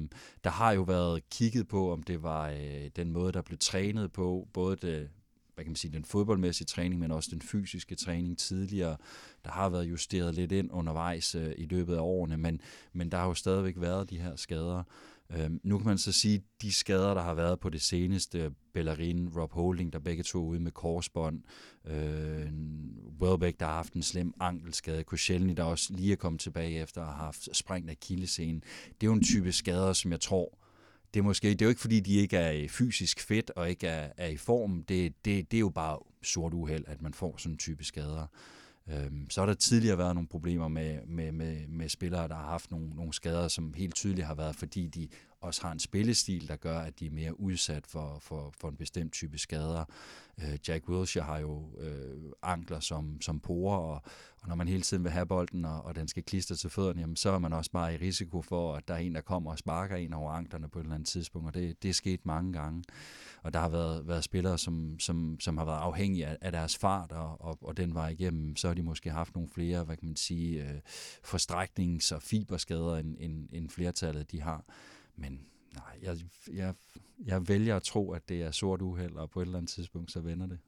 [0.43, 4.11] der har jo været kigget på, om det var øh, den måde, der blev trænet
[4.11, 5.09] på, både det,
[5.55, 8.97] hvad kan man sige, den fodboldmæssige træning, men også den fysiske træning tidligere.
[9.45, 12.61] Der har været justeret lidt ind undervejs øh, i løbet af årene, men,
[12.93, 14.83] men der har jo stadigvæk været de her skader.
[15.36, 18.51] Øhm, nu kan man så sige, at de skader, der har været på det seneste,
[18.73, 21.41] Bellerin, Rob Holding, der begge to ude med korsbånd,
[21.86, 22.47] øh,
[23.21, 27.01] Welbeck, der har haft en slem ankelskade, Koscielny, der også lige er kommet tilbage efter
[27.01, 28.63] at have haft sprængt af kildescenen.
[28.86, 30.57] Det er jo en type skader, som jeg tror,
[31.13, 33.88] det er måske det er jo ikke fordi, de ikke er fysisk fedt og ikke
[33.88, 34.84] er, er i form.
[34.84, 38.28] Det, det, det er jo bare sort uheld, at man får sådan en type skader.
[38.89, 42.49] Øhm, så har der tidligere været nogle problemer med, med, med, med spillere, der har
[42.49, 45.07] haft nogle, nogle skader, som helt tydeligt har været, fordi de
[45.41, 48.75] også har en spillestil, der gør, at de er mere udsat for, for, for en
[48.75, 49.85] bestemt type skader.
[50.41, 54.01] Øh, Jack Wilshere har jo øh, ankler som, som porer, og,
[54.41, 57.01] og når man hele tiden vil have bolden, og, og den skal klistre til fødderne,
[57.01, 59.51] jamen, så er man også bare i risiko for, at der er en, der kommer
[59.51, 62.25] og sparker en over anklerne på et eller andet tidspunkt, og det, det er sket
[62.25, 62.83] mange gange.
[63.43, 66.77] Og der har været, været spillere, som, som, som har været afhængige af, af deres
[66.77, 69.97] fart, og, og, og den vej igennem, så har de måske haft nogle flere, hvad
[69.97, 70.79] kan man sige, øh,
[71.23, 74.65] forstræknings- og fiberskader, end, end, end flertallet de har.
[75.18, 75.39] Men
[75.74, 76.18] nej, jeg,
[76.53, 76.74] jeg,
[77.26, 80.11] jeg vælger at tro, at det er sort uheld, og på et eller andet tidspunkt,
[80.11, 80.59] så vender det.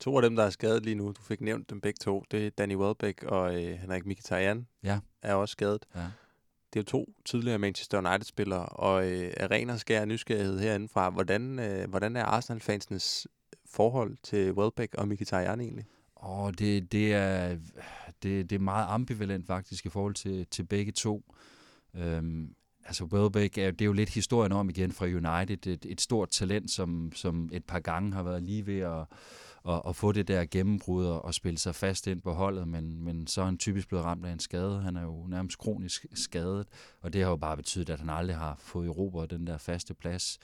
[0.00, 2.46] To af dem, der er skadet lige nu, du fik nævnt dem begge to, det
[2.46, 5.00] er Danny Welbeck og øh, Henrik Mkhitaryan Ja.
[5.22, 5.86] er også skadet.
[5.94, 6.00] Ja.
[6.72, 11.10] Det er jo to tidligere Manchester United-spillere, og øh, er ren og skær nysgerrighed herindefra.
[11.10, 13.26] Hvordan, øh, hvordan er Arsenal-fansenes
[13.66, 15.84] forhold til Welbeck og Mkhitaryan egentlig?
[16.14, 17.58] Og det, det, er,
[18.22, 21.34] det, det er meget ambivalent faktisk i forhold til, til begge to.
[21.94, 22.54] Øhm,
[22.84, 25.66] altså Welbeck, er, det er jo lidt historien om igen fra United.
[25.66, 29.06] Et, et stort talent, som, som et par gange har været lige ved at,
[29.68, 33.04] at, at få det der gennembrud og, og spille sig fast ind på holdet, men,
[33.04, 34.80] men så er han typisk blevet ramt af en skade.
[34.80, 36.66] Han er jo nærmest kronisk skadet,
[37.00, 39.94] og det har jo bare betydet, at han aldrig har fået Europa den der faste
[39.94, 40.38] plads.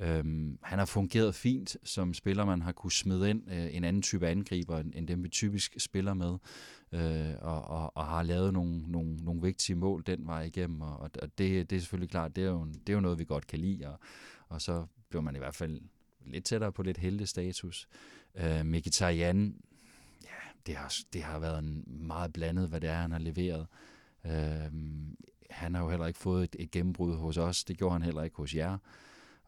[0.00, 4.02] Øhm, han har fungeret fint som spiller, man har kunne smide ind øh, en anden
[4.02, 6.38] type angriber, end, end dem vi typisk spiller med,
[6.92, 10.98] øh, og, og, og har lavet nogle, nogle, nogle vigtige mål den vej igennem, og,
[11.00, 13.46] og det, det er selvfølgelig klart, det er, jo, det er jo noget, vi godt
[13.46, 13.98] kan lide, og,
[14.48, 15.80] og så bliver man i hvert fald
[16.26, 17.88] lidt tættere på lidt heldestatus.
[18.34, 19.54] Øh, Mkhitaryan,
[20.24, 20.28] ja,
[20.66, 23.66] det har, det har været en meget blandet, hvad det er, han har leveret.
[24.26, 24.72] Øh,
[25.50, 28.22] han har jo heller ikke fået et, et gennembrud hos os, det gjorde han heller
[28.22, 28.78] ikke hos jer.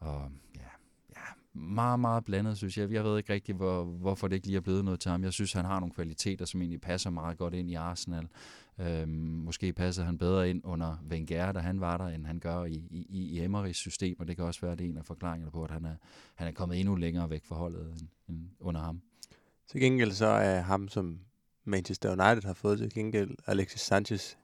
[0.01, 0.71] Og ja,
[1.17, 2.93] ja, meget, meget blandet, synes jeg.
[2.93, 5.25] Jeg ved ikke rigtig, hvor, hvorfor det ikke lige er blevet noget til ham.
[5.25, 8.29] Jeg synes, han har nogle kvaliteter, som egentlig passer meget godt ind i Arsenal.
[8.79, 9.11] Øhm,
[9.45, 12.87] måske passer han bedre ind under Wenger, da han var der, end han gør i,
[12.91, 15.65] i, i Emerys system, og det kan også være, det er en af forklaringerne på,
[15.65, 15.95] at han er,
[16.35, 19.01] han er kommet endnu længere væk fra holdet end, end under ham.
[19.69, 21.21] Til gengæld så er ham, som
[21.65, 24.37] Manchester United har fået til gengæld, Alexis Sanchez,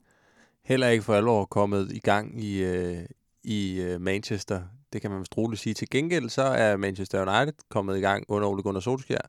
[0.62, 3.06] heller ikke for alvor kommet i gang i, øh,
[3.42, 4.62] i øh, Manchester.
[4.92, 5.74] Det kan man vist roligt sige.
[5.74, 9.26] Til gengæld så er Manchester United kommet i gang under Ole Gunnar Solskjaer.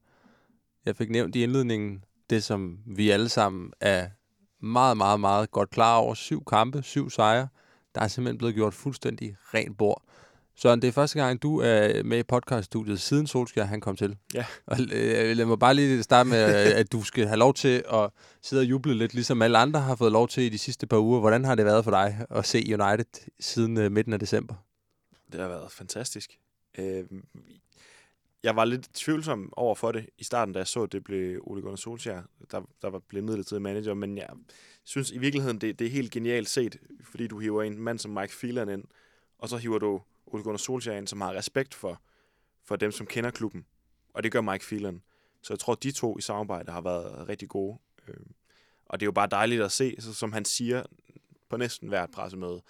[0.85, 4.07] Jeg fik nævnt i indledningen det, som vi alle sammen er
[4.61, 6.13] meget, meget, meget godt klar over.
[6.13, 7.47] Syv kampe, syv sejre.
[7.95, 10.03] Der er simpelthen blevet gjort fuldstændig rent bord.
[10.55, 14.15] Søren, det er første gang, du er med i podcaststudiet, siden Solskjaer han kom til.
[14.33, 14.45] Ja.
[14.65, 18.09] Og øh, lad mig bare lige starte med, at du skal have lov til at
[18.41, 20.97] sidde og juble lidt, ligesom alle andre har fået lov til i de sidste par
[20.97, 21.19] uger.
[21.19, 24.55] Hvordan har det været for dig at se United siden øh, midten af december?
[25.31, 26.39] Det har været fantastisk.
[26.77, 27.05] Øh,
[28.43, 31.41] jeg var lidt tvivlsom over for det i starten, da jeg så, at det blev
[31.43, 34.29] Ole Gunnar Solskjaer, der, der var blevet midlertidig manager, men jeg
[34.83, 38.11] synes i virkeligheden, det, det er helt genialt set, fordi du hiver en mand som
[38.11, 38.83] Mike Phelan ind,
[39.37, 42.01] og så hiver du Ole Gunnar Solskjaer ind, som har respekt for,
[42.63, 43.65] for dem, som kender klubben.
[44.13, 45.01] Og det gør Mike Phelan.
[45.41, 47.77] Så jeg tror, at de to i samarbejde har været rigtig gode.
[48.07, 48.33] Øhm,
[48.85, 50.83] og det er jo bare dejligt at se, så som han siger
[51.49, 52.61] på næsten hvert pressemøde,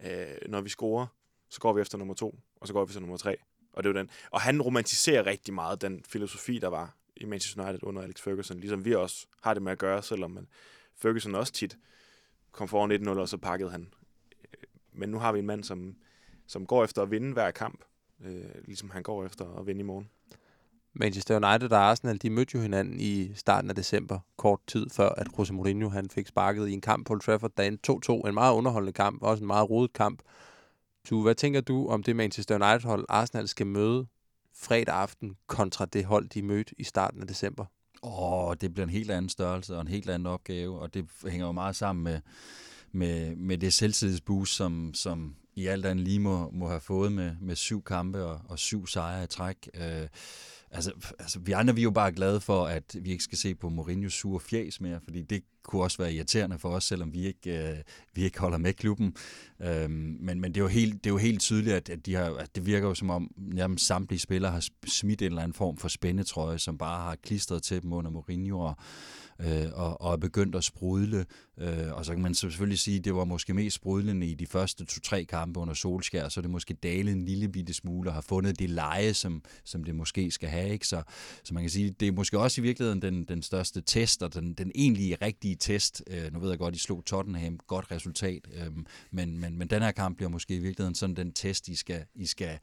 [0.00, 1.06] øh, når vi scorer,
[1.50, 3.36] så går vi efter nummer to, og så går vi efter nummer tre.
[3.72, 4.10] Og, det er den.
[4.30, 8.60] og han romantiserer rigtig meget den filosofi, der var i Manchester United under Alex Ferguson,
[8.60, 10.46] ligesom vi også har det med at gøre, selvom man,
[10.96, 11.78] Ferguson også tit
[12.52, 13.88] kom foran 1-0, og så pakkede han.
[14.42, 15.96] Øh, men nu har vi en mand, som,
[16.46, 17.84] som går efter at vinde hver kamp,
[18.24, 20.08] øh, ligesom han går efter at vinde i morgen.
[20.92, 25.08] Manchester United og Arsenal, de mødte jo hinanden i starten af december, kort tid før,
[25.08, 28.28] at Jose Mourinho han fik sparket i en kamp på Old Trafford, der endte 2-2.
[28.28, 30.22] En meget underholdende kamp, også en meget rodet kamp.
[31.10, 34.06] Du, hvad tænker du om det Manchester United-hold, Arsenal skal møde
[34.56, 37.64] fredag aften, kontra det hold, de mødte i starten af december?
[38.02, 41.46] Åh, det bliver en helt anden størrelse og en helt anden opgave, og det hænger
[41.46, 42.20] jo meget sammen med,
[42.92, 47.36] med, med det selvtidsboost, som, som i alt andet lige må, må have fået med,
[47.40, 49.68] med syv kampe og, og syv sejre i træk.
[49.74, 50.08] Øh,
[50.70, 53.54] altså, altså, vi andre vi er jo bare glade for, at vi ikke skal se
[53.54, 57.26] på Mourinho's sure fjæs mere, fordi det kunne også være irriterende for os, selvom vi
[57.26, 57.76] ikke, øh,
[58.14, 59.16] vi ikke holder med klubben.
[59.62, 62.14] Øhm, men, men det er jo helt, det er jo helt tydeligt, at, at, de
[62.14, 65.54] har, at det virker jo som om jamen, samtlige spillere har smidt en eller anden
[65.54, 68.76] form for spændetrøje, som bare har klistret til dem under Mourinho, og,
[69.40, 71.26] øh, og, og er begyndt at sprudle.
[71.58, 74.46] Øh, og så kan man selvfølgelig sige, at det var måske mest sprudlende i de
[74.46, 78.14] første to-tre kampe under Solskær, så er det måske dalet en lille bitte smule og
[78.14, 80.72] har fundet det leje, som, som det måske skal have.
[80.72, 80.86] Ikke?
[80.86, 81.02] Så,
[81.44, 84.34] så man kan sige, det er måske også i virkeligheden den, den største test, og
[84.34, 86.02] den, den egentlige rigtige test.
[86.10, 88.72] Øh, nu ved jeg godt, I slog Tottenham, godt resultat, øh,
[89.10, 92.04] men, men, men den her kamp bliver måske i virkeligheden sådan den test, I skal,
[92.14, 92.58] I skal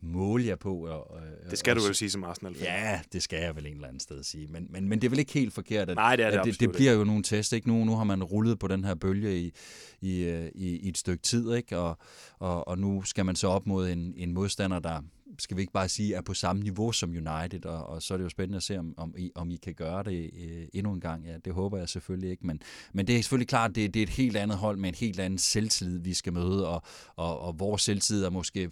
[0.00, 0.86] måle jer på.
[0.86, 1.20] Og, og,
[1.50, 2.64] det skal du vel sige som arsenal -fan.
[2.64, 4.46] Ja, det skal jeg vel en eller anden sted sige.
[4.46, 5.90] Men, men, men det er vel ikke helt forkert.
[5.90, 7.52] At, Nej, det er det at det, det bliver jo nogle test.
[7.52, 7.68] Ikke?
[7.68, 9.52] Nu, nu har man rullet på den her bølge i,
[10.00, 11.78] i, øh, i, i et stykke tid, ikke?
[11.78, 11.98] Og,
[12.38, 15.00] og, og nu skal man så op mod en, en modstander, der
[15.38, 18.18] skal vi ikke bare sige, er på samme niveau som United, og, og så er
[18.18, 20.92] det jo spændende at se, om, om, I, om I kan gøre det øh, endnu
[20.92, 21.24] en gang.
[21.26, 22.60] Ja, det håber jeg selvfølgelig ikke, men,
[22.92, 25.20] men det er selvfølgelig klart, det, det er et helt andet hold med en helt
[25.20, 26.82] anden selvtillid, vi skal møde, og,
[27.16, 28.70] og, og vores selvtillid er måske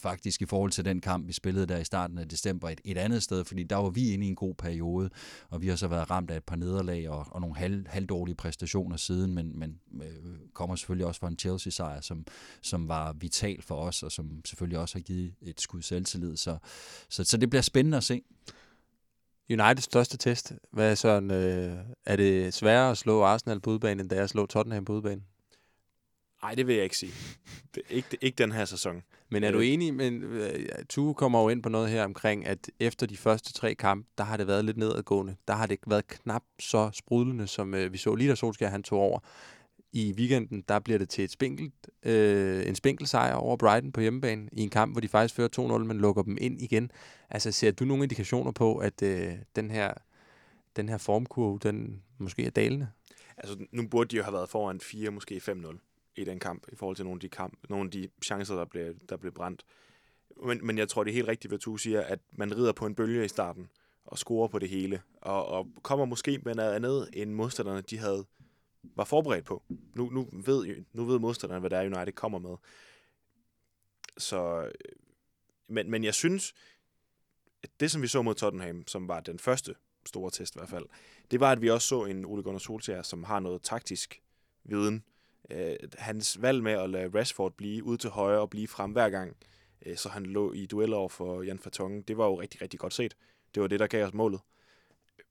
[0.00, 2.98] faktisk i forhold til den kamp, vi spillede der i starten af december et, et
[2.98, 5.10] andet sted, fordi der var vi inde i en god periode,
[5.48, 8.34] og vi har så været ramt af et par nederlag og, og nogle halv, halvdårlige
[8.34, 10.08] præstationer siden, men, men øh,
[10.52, 12.26] kommer selvfølgelig også fra en Chelsea-sejr, som,
[12.62, 16.36] som var vital for os, og som selvfølgelig også har givet et skud selvtillid.
[16.36, 16.58] Så,
[17.08, 18.22] så, så det bliver spændende at se.
[19.50, 24.00] Uniteds største test, hvad er sådan, øh, er det sværere at slå Arsenal på udbanen,
[24.00, 25.24] end det er at slå Tottenham på udbanen?
[26.42, 27.12] Nej, det vil jeg ikke sige.
[27.74, 29.02] Det, ikke, ikke den her sæson.
[29.30, 30.40] Men er du enig, men uh,
[30.88, 34.24] Tue kommer jo ind på noget her omkring, at efter de første tre kampe, der
[34.24, 35.36] har det været lidt nedadgående.
[35.48, 38.82] Der har det været knap så sprudlende, som uh, vi så lige da Solskjaer han
[38.82, 39.18] tog over.
[39.92, 41.74] I weekenden, der bliver det til et spinkelt,
[42.06, 45.78] uh, en spinkel sejr over Brighton på hjemmebane, i en kamp, hvor de faktisk fører
[45.78, 46.90] 2-0, men lukker dem ind igen.
[47.30, 49.08] Altså, ser du nogle indikationer på, at uh,
[49.56, 49.94] den her
[50.76, 52.88] den her formkurve, den måske er dalende?
[53.36, 56.76] Altså, nu burde de jo have været foran 4, måske 5-0 i den kamp, i
[56.76, 59.64] forhold til nogle af de, kamp, nogle af de chancer, der blev, der blev brændt.
[60.46, 62.86] Men, men jeg tror, det er helt rigtigt, hvad du siger, at man rider på
[62.86, 63.70] en bølge i starten
[64.04, 67.98] og scorer på det hele, og, og kommer måske med noget andet, end modstanderne de
[67.98, 68.26] havde
[68.82, 69.62] var forberedt på.
[69.94, 72.56] Nu, nu, ved, nu ved modstanderne, hvad der er, United kommer med.
[74.18, 74.70] Så,
[75.68, 76.54] men, men jeg synes,
[77.62, 79.74] at det, som vi så mod Tottenham, som var den første
[80.06, 80.86] store test i hvert fald,
[81.30, 84.22] det var, at vi også så en Ole Gunnar Solskjaer, som har noget taktisk
[84.64, 85.04] viden,
[85.50, 89.10] øh, hans valg med at lade Rashford blive ud til højre og blive frem hver
[89.10, 89.36] gang,
[89.86, 92.80] øh, så han lå i dueller over for Jan Vertonghen, det var jo rigtig, rigtig
[92.80, 93.16] godt set.
[93.54, 94.40] Det var det, der gav os målet.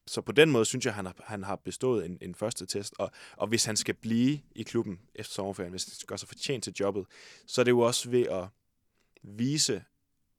[0.08, 2.94] Så på den måde synes jeg, han har, han har bestået en, en første test.
[3.00, 6.28] Og, og hvis han skal blive i klubben efter sommerferien, hvis han skal gøre sig
[6.28, 7.06] fortjent til jobbet,
[7.48, 8.48] så er det jo også ved at
[9.24, 9.84] vise,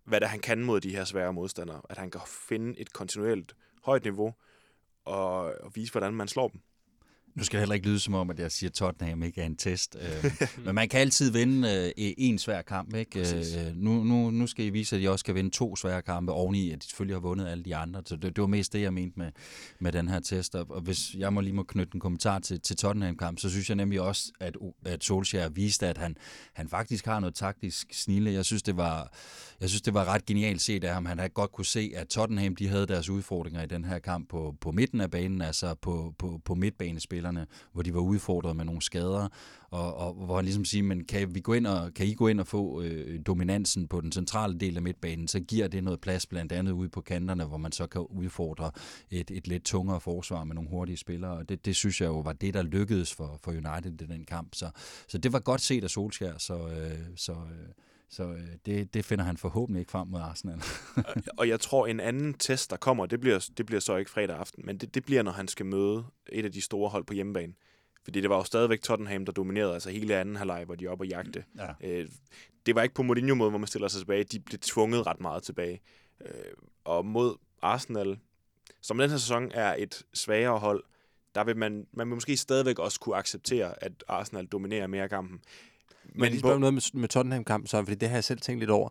[0.04, 1.82] hvad der han kan mod de her svære modstandere.
[1.90, 4.34] At han kan finde et kontinuerligt højt niveau
[5.04, 6.60] og, og vise, hvordan man slår dem.
[7.34, 9.46] Nu skal det heller ikke lyde som om, at jeg siger, at Tottenham ikke er
[9.46, 9.96] en test.
[10.00, 10.32] Øh,
[10.64, 12.94] men man kan altid vinde øh, en svær kamp.
[12.94, 13.20] Ikke?
[13.20, 16.32] Øh, nu, nu, nu skal I vise, at I også kan vinde to svære kampe
[16.32, 18.02] oveni, at de selvfølgelig har vundet alle de andre.
[18.06, 19.32] Så det, det var mest det, jeg mente med,
[19.78, 20.54] med den her test.
[20.54, 23.76] Og hvis jeg må lige må knytte en kommentar til, til Tottenham-kamp, så synes jeg
[23.76, 26.16] nemlig også, at, at Solskjaer viste, at han,
[26.52, 28.32] han faktisk har noget taktisk snille.
[28.32, 29.12] Jeg synes, det var,
[29.60, 31.06] jeg synes, det var ret genialt set af ham.
[31.06, 34.28] Han havde godt kunne se, at Tottenham de havde deres udfordringer i den her kamp
[34.28, 38.56] på, på midten af banen, altså på, på, på midtbanespil spillerne, hvor de var udfordret
[38.56, 39.28] med nogle skader,
[39.70, 42.28] og, og hvor han ligesom siger, men kan, vi gå ind og, kan I gå
[42.28, 46.00] ind og få øh, dominansen på den centrale del af midtbanen, så giver det noget
[46.00, 48.70] plads blandt andet ude på kanterne, hvor man så kan udfordre
[49.10, 52.20] et, et lidt tungere forsvar med nogle hurtige spillere, og det, det synes jeg jo
[52.20, 54.54] var det, der lykkedes for, for United i den kamp.
[54.54, 54.70] Så,
[55.08, 57.68] så det var godt set af Solskjær, så, øh, så øh,
[58.10, 60.62] så øh, det, det finder han forhåbentlig ikke frem mod Arsenal.
[61.38, 64.36] og jeg tror, en anden test, der kommer, det bliver, det bliver så ikke fredag
[64.36, 67.14] aften, men det, det bliver, når han skal møde et af de store hold på
[67.14, 67.52] hjemmebane.
[68.04, 71.02] Fordi det var jo stadigvæk Tottenham, der dominerede, altså hele anden halvleg, hvor de oppe
[71.02, 71.44] og jagte.
[71.58, 71.68] Ja.
[71.80, 72.08] Øh,
[72.66, 74.24] det var ikke på Mourinho-måde, hvor man stiller sig tilbage.
[74.24, 75.80] De blev tvunget ret meget tilbage.
[76.20, 76.52] Øh,
[76.84, 78.18] og mod Arsenal,
[78.80, 80.84] som den her sæson er et svagere hold,
[81.34, 85.40] der vil man, man vil måske stadigvæk også kunne acceptere, at Arsenal dominerer mere kampen.
[86.12, 88.60] Men, Men lige spørge noget med, med Tottenham-kampen, så, fordi det har jeg selv tænkt
[88.60, 88.88] lidt over.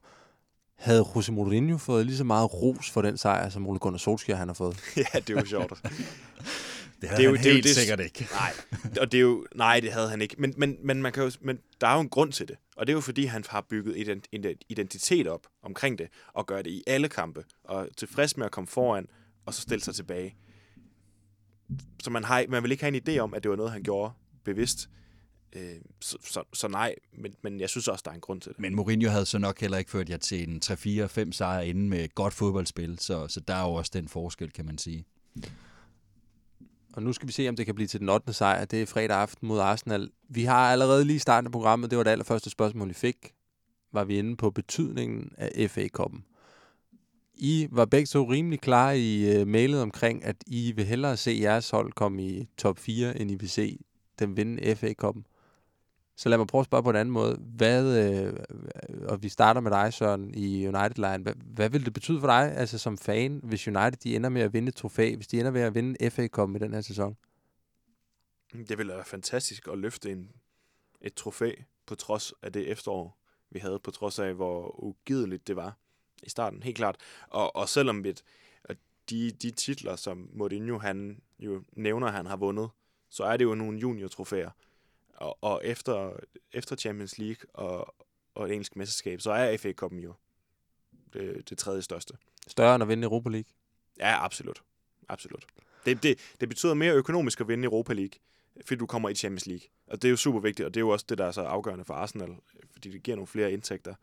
[0.76, 4.38] havde Jose Mourinho fået lige så meget ros for den sejr, som Ole Gunnar Solskjaer
[4.38, 4.80] han har fået?
[4.98, 5.74] ja, det er jo sjovt.
[7.02, 8.28] Det havde det er jo, han helt det jo det, sikkert ikke.
[8.32, 8.54] Nej,
[9.02, 10.36] og det er jo, nej, det havde han ikke.
[10.38, 12.58] Men, men, men, man kan jo, men der er jo en grund til det.
[12.76, 14.22] Og det er jo fordi, han har bygget
[14.70, 18.68] identitet op omkring det, og gør det i alle kampe, og tilfreds med at komme
[18.68, 19.08] foran,
[19.46, 20.36] og så stille sig tilbage.
[22.04, 23.84] Så man, har, man vil ikke have en idé om, at det var noget, han
[23.84, 24.14] gjorde
[24.44, 24.90] bevidst.
[25.54, 28.52] Øh, så, så, så nej, men, men jeg synes også, der er en grund til
[28.52, 28.60] det.
[28.60, 32.04] Men Mourinho havde så nok heller ikke ført jer til en 3-4-5 sejre inden med
[32.04, 35.06] et godt fodboldspil, så, så der er jo også den forskel, kan man sige.
[36.94, 38.34] Og nu skal vi se, om det kan blive til den 8.
[38.34, 38.66] sejr.
[38.66, 40.12] Det er fredag aften mod Arsenal.
[40.30, 41.90] Vi har allerede lige startet af programmet.
[41.90, 43.34] Det var det allerførste spørgsmål, vi fik.
[43.94, 46.24] Var vi inde på betydningen af FA-koppen.
[47.34, 51.38] I var begge to rimelig klare i uh, mailet omkring, at I vil hellere se
[51.42, 53.80] jeres hold komme i top 4, end I vil se
[54.20, 55.26] dem vinde FA-koppen.
[56.20, 57.36] Så lad mig prøve at spørge på en anden måde.
[57.36, 58.34] Hvad, øh,
[59.08, 61.24] og vi starter med dig, Søren, i United Line.
[61.24, 64.42] Hvad, hvad vil det betyde for dig, altså som fan, hvis United de ender med
[64.42, 66.82] at vinde et trofæ, hvis de ender med at vinde FA Cup i den her
[66.82, 67.18] sæson?
[68.54, 70.32] Det ville være fantastisk at løfte en,
[71.02, 71.52] et trofæ
[71.86, 73.18] på trods af det efterår,
[73.50, 75.78] vi havde, på trods af, hvor ugideligt det var
[76.24, 76.98] i starten, helt klart.
[77.28, 78.24] Og, og selvom et,
[79.10, 82.70] de, de titler, som Mourinho han jo nævner, han har vundet,
[83.10, 84.50] så er det jo nogle junior-trofæer.
[85.20, 86.14] Og, og efter,
[86.54, 87.96] efter Champions League og,
[88.36, 90.14] og et engelsk mesterskab, så er FA Cup'en jo
[91.14, 92.14] det, det tredje største.
[92.48, 93.50] Større end at vinde Europa League?
[94.00, 94.64] Ja, absolut.
[95.10, 95.46] Absolut.
[95.86, 98.20] Det, det, det betyder mere økonomisk at vinde Europa League,
[98.66, 99.68] fordi du kommer i Champions League.
[99.88, 101.42] Og det er jo super vigtigt, og det er jo også det, der er så
[101.42, 102.36] afgørende for Arsenal,
[102.72, 103.96] fordi det giver nogle flere indtægter.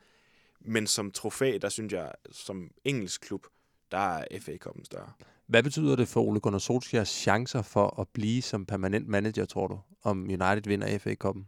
[0.60, 3.46] Men som trofæ, der synes jeg, som engelsk klub,
[3.90, 5.12] der er FA Cup'en større.
[5.46, 9.66] Hvad betyder det for Ole Gunnar Solskjaers chancer for at blive som permanent manager, tror
[9.66, 11.44] du, om United vinder FA Cup'en?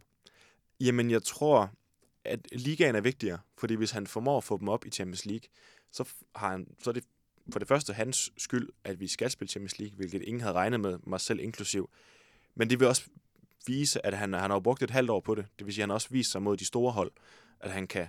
[0.79, 1.71] Jamen, jeg tror,
[2.25, 5.49] at ligaen er vigtigere, fordi hvis han formår at få dem op i Champions League,
[5.91, 7.03] så, har han, så er det
[7.51, 10.79] for det første hans skyld, at vi skal spille Champions League, hvilket ingen havde regnet
[10.79, 11.89] med, mig selv inklusiv.
[12.55, 13.03] Men det vil også
[13.67, 15.45] vise, at han, han har brugt et halvt år på det.
[15.59, 17.11] Det vil sige, at han også viser sig mod de store hold,
[17.59, 18.07] at han kan.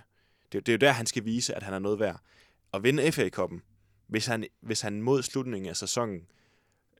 [0.51, 2.19] Det, det er jo der, han skal vise, at han er noget værd.
[2.73, 3.61] At vinde FA-koppen,
[4.11, 6.27] hvis han, hvis han mod slutningen af sæsonen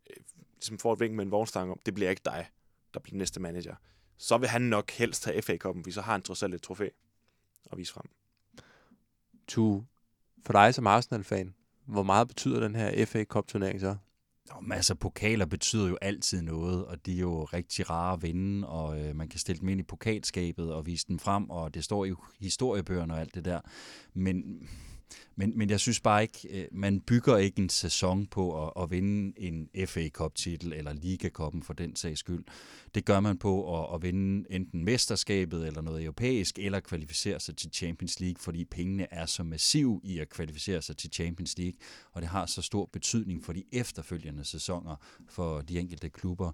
[0.10, 0.16] øh,
[0.56, 2.50] ligesom får et vink med en vognstang om, det bliver ikke dig,
[2.94, 3.76] der bliver næste manager,
[4.18, 6.90] så vil han nok helst tage FA-koppen, fordi så har han trods alt et trofæ
[7.72, 8.06] at vise frem.
[9.48, 9.84] Tu,
[10.46, 11.56] for dig som Arsenal-fan,
[11.86, 13.96] hvor meget betyder den her FA Cup-turnering så?
[14.50, 18.68] Nå, altså, pokaler betyder jo altid noget, og de er jo rigtig rare at vinde,
[18.68, 21.84] og øh, man kan stille dem ind i pokalskabet og vise dem frem, og det
[21.84, 23.62] står i historiebøgerne og alt det der.
[24.14, 24.68] Men
[25.36, 28.92] men, men jeg synes bare ikke, øh, man bygger ikke en sæson på at, at
[28.92, 32.44] vinde en FA Cup-titel eller Liga Cup'en for den sags skyld.
[32.96, 37.58] Det gør man på at, at vinde enten mesterskabet eller noget europæisk, eller kvalificere sig
[37.58, 41.80] til Champions League, fordi pengene er så massiv i at kvalificere sig til Champions League,
[42.12, 44.96] og det har så stor betydning for de efterfølgende sæsoner
[45.30, 46.52] for de enkelte klubber.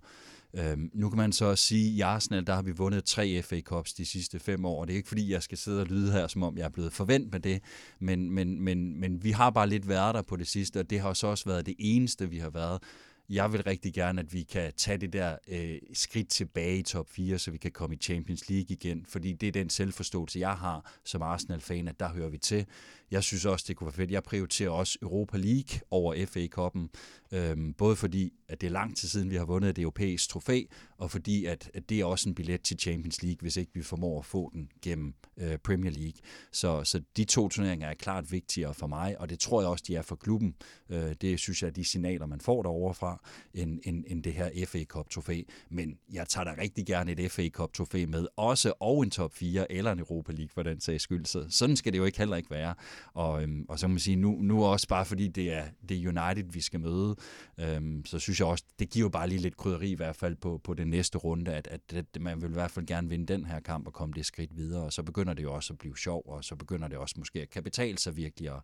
[0.58, 3.42] Øhm, nu kan man så også sige, at i Arsenal, der har vi vundet tre
[3.42, 5.88] FA Cups de sidste fem år, og det er ikke fordi, jeg skal sidde og
[5.88, 7.62] lyde her, som om jeg er blevet forventet med det,
[8.00, 11.00] men, men, men, men vi har bare lidt været der på det sidste, og det
[11.00, 12.84] har så også været det eneste, vi har været
[13.30, 17.10] jeg vil rigtig gerne, at vi kan tage det der øh, skridt tilbage i top
[17.10, 20.54] 4, så vi kan komme i Champions League igen, fordi det er den selvforståelse, jeg
[20.54, 22.66] har som Arsenal-fan, at der hører vi til.
[23.12, 24.12] Jeg synes også, det kunne være fedt.
[24.12, 26.90] Jeg prioriterer også Europa League over FA-koppen,
[27.32, 30.62] øhm, både fordi, at det er lang tid siden, vi har vundet et europæisk trofæ,
[30.98, 33.82] og fordi, at, at det er også en billet til Champions League, hvis ikke vi
[33.82, 36.22] formår at få den gennem øh, Premier League.
[36.52, 39.84] Så, så de to turneringer er klart vigtigere for mig, og det tror jeg også,
[39.88, 40.56] de er for klubben.
[40.90, 43.17] Øh, det synes jeg er de signaler, man får derovre fra,
[43.54, 45.42] end, end, end det her FA Cup trofæ.
[45.70, 49.34] Men jeg tager da rigtig gerne et FA Cup trofæ med, også og en top
[49.34, 51.26] 4 eller en Europa League for den sags skyld.
[51.26, 52.76] Så sådan skal det jo ikke heller ikke være.
[53.14, 55.98] Og, øhm, og så må man sige, nu, nu også bare fordi det er, det
[55.98, 57.16] er United, vi skal møde,
[57.60, 60.36] øhm, så synes jeg også, det giver jo bare lige lidt krydderi i hvert fald
[60.36, 63.34] på, på den næste runde, at, at, at man vil i hvert fald gerne vinde
[63.34, 65.80] den her kamp og komme det skridt videre, og så begynder det jo også at
[65.80, 68.62] blive sjov, og så begynder det også måske at kapitale sig virkelig at,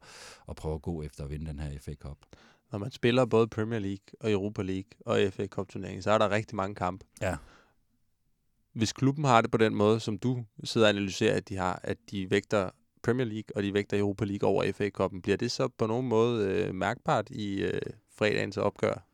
[0.50, 2.18] at prøve at gå efter at vinde den her FA Cup.
[2.74, 6.18] Når man spiller både Premier League og Europa League og FA Cup turneringen, så er
[6.18, 7.06] der rigtig mange kampe.
[7.22, 7.36] Ja.
[8.74, 11.80] Hvis klubben har det på den måde, som du sidder og analyserer, at de har,
[11.84, 12.70] at de vægter
[13.04, 15.22] Premier League, og de vægter Europa League over FA-koppen.
[15.22, 17.82] Bliver det så på nogen måde øh, mærkbart i øh,
[18.16, 19.06] fredagens opgør?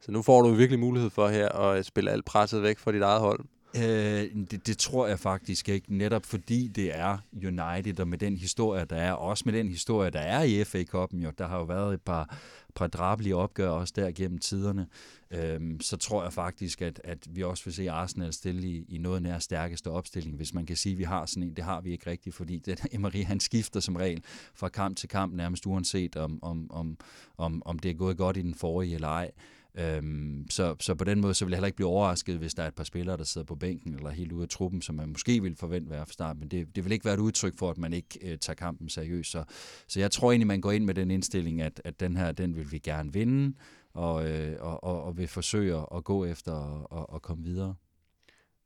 [0.00, 3.02] Så nu får du virkelig mulighed for her at spille alt presset væk fra dit
[3.02, 3.44] eget hold.
[3.78, 8.36] Øh, det, det tror jeg faktisk ikke, netop fordi det er United, og med den
[8.36, 11.58] historie, der er, også med den historie, der er i FA Cup'en jo, der har
[11.58, 12.38] jo været et par,
[12.74, 14.86] par drabelige opgør også der gennem tiderne,
[15.30, 18.98] øhm, så tror jeg faktisk, at, at vi også vil se Arsenal stille i, i
[18.98, 21.56] noget nær stærkeste opstilling, hvis man kan sige, at vi har sådan en.
[21.56, 24.22] Det har vi ikke rigtigt, fordi den, Emery han skifter som regel
[24.54, 26.96] fra kamp til kamp, nærmest uanset om, om, om,
[27.36, 29.30] om, om det er gået godt i den forrige eller ej.
[29.78, 32.62] Øhm, så, så på den måde så vil jeg heller ikke blive overrasket, hvis der
[32.62, 35.08] er et par spillere, der sidder på bænken eller helt ude af truppen, som man
[35.08, 37.70] måske ville forvente være fra start, men det, det vil ikke være et udtryk for,
[37.70, 39.30] at man ikke øh, tager kampen seriøst.
[39.30, 39.44] Så,
[39.88, 42.56] så jeg tror egentlig, man går ind med den indstilling, at, at den her, den
[42.56, 43.56] vil vi gerne vinde,
[43.94, 47.74] og, øh, og, og, og vil forsøge at gå efter og, og komme videre.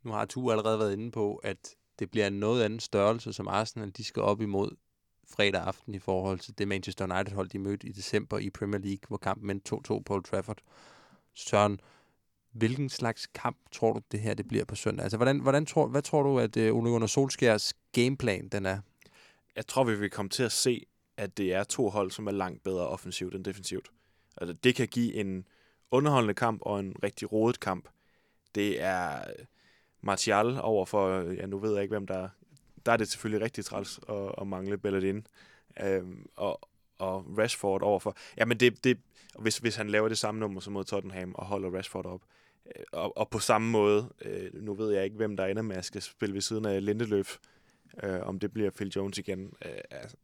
[0.04, 3.48] Nu har du allerede været inde på, at det bliver en noget anden størrelse, som
[3.48, 4.76] Arsenal de skal op imod
[5.30, 9.02] fredag aften i forhold til det Manchester United-hold, de mødte i december i Premier League,
[9.08, 10.58] hvor kampen endte 2-2 på Old Trafford.
[11.34, 11.80] Søren,
[12.52, 15.02] hvilken slags kamp tror du, det her det bliver på søndag?
[15.02, 18.78] Altså, hvordan, hvordan tror, hvad tror du, at uh, Ole Gunnar Solskjærs gameplan den er?
[19.56, 22.30] Jeg tror, vi vil komme til at se, at det er to hold, som er
[22.30, 23.88] langt bedre offensivt end defensivt.
[24.36, 25.46] Altså, det kan give en
[25.90, 27.88] underholdende kamp og en rigtig rodet kamp.
[28.54, 29.44] Det er øh,
[30.00, 32.28] Martial over for, øh, ja, nu ved jeg ikke, hvem der er.
[32.86, 35.26] Der er det selvfølgelig rigtig træls at, at mangle Bellerin.
[35.80, 36.68] Øhm, og,
[37.02, 38.16] og Rashford overfor.
[38.36, 38.98] Jamen, det, det,
[39.38, 42.20] hvis, hvis han laver det samme nummer som mod Tottenham og holder Rashford op.
[42.66, 45.76] Øh, og, og på samme måde, øh, nu ved jeg ikke, hvem der ender med
[45.76, 47.38] at skal spille ved siden af Lindeløf,
[48.02, 49.52] øh, om det bliver Phil Jones igen.
[49.64, 50.16] Øh, altså,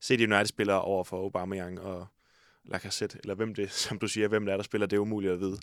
[0.00, 2.06] se de United-spillere over for Aubameyang og
[2.64, 5.32] Lacazette, eller hvem det, som du siger, hvem der er, der spiller, det er umuligt
[5.32, 5.58] at vide.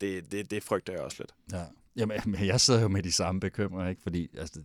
[0.00, 1.34] Det, det, det frygter jeg også lidt.
[1.52, 1.64] Ja.
[1.96, 2.18] Jamen,
[2.52, 4.02] jeg sidder jo med de samme bekymringer, ikke?
[4.02, 4.60] fordi altså,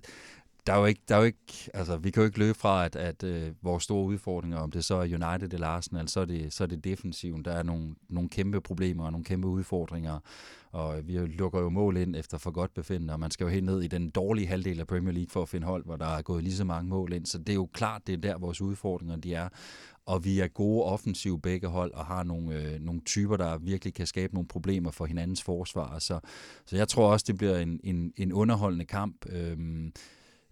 [0.67, 2.85] der er jo ikke, der er jo ikke, altså, vi kan jo ikke løbe fra,
[2.85, 6.25] at, at øh, vores store udfordringer, om det så er United eller Arsenal, så er
[6.25, 7.45] det, så er det defensiven.
[7.45, 10.19] Der er nogle, nogle kæmpe problemer og nogle kæmpe udfordringer,
[10.71, 13.65] og vi lukker jo mål ind efter for godt befindende, og man skal jo helt
[13.65, 16.21] ned i den dårlige halvdel af Premier League for at finde hold, hvor der er
[16.21, 17.25] gået lige så mange mål ind.
[17.25, 19.49] Så det er jo klart, det er der, vores udfordringer de er.
[20.05, 23.93] Og vi er gode offensive begge hold, og har nogle, øh, nogle typer, der virkelig
[23.93, 25.99] kan skabe nogle problemer for hinandens forsvar.
[25.99, 26.19] Så,
[26.65, 29.25] så jeg tror også, det bliver en, en, en underholdende kamp.
[29.29, 29.57] Øh,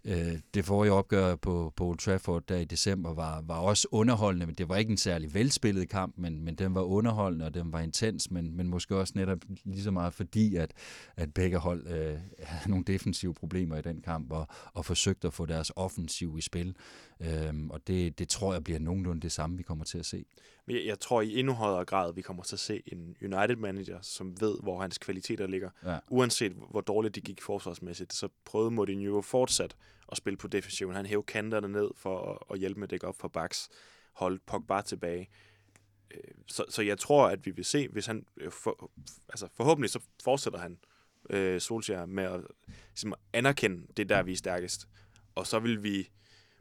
[0.04, 4.46] Øh, det forrige opgør på, på Old Trafford der i december var, var også underholdende,
[4.46, 7.72] men det var ikke en særlig velspillet kamp, men, men den var underholdende, og den
[7.72, 10.72] var intens, men, men måske også netop lige så meget fordi, at,
[11.16, 15.34] at begge hold øh, havde nogle defensive problemer i den kamp, og, og forsøgte at
[15.34, 16.76] få deres offensiv i spil.
[17.20, 20.24] Øhm, og det, det tror jeg bliver nogenlunde det samme, vi kommer til at se.
[20.66, 23.98] Men jeg, jeg tror i endnu højere grad, vi kommer til at se en United-manager,
[24.02, 25.70] som ved, hvor hans kvaliteter ligger.
[25.84, 25.98] Ja.
[26.08, 29.76] Uanset hvor dårligt det gik forsvarsmæssigt, så prøvede Mourinho fortsat
[30.12, 30.94] at spille på defensiven.
[30.94, 33.68] Han hævde kanterne ned for at, at hjælpe med at dække op for backs,
[34.12, 35.28] holde Pogba tilbage.
[36.10, 38.90] Øh, så, så jeg tror, at vi vil se, hvis han, øh, for,
[39.28, 40.78] altså forhåbentlig så fortsætter han
[41.30, 42.40] øh, Solskjaer med at
[42.90, 44.88] ligesom, anerkende det der, vi er stærkest.
[45.34, 46.10] Og så vil vi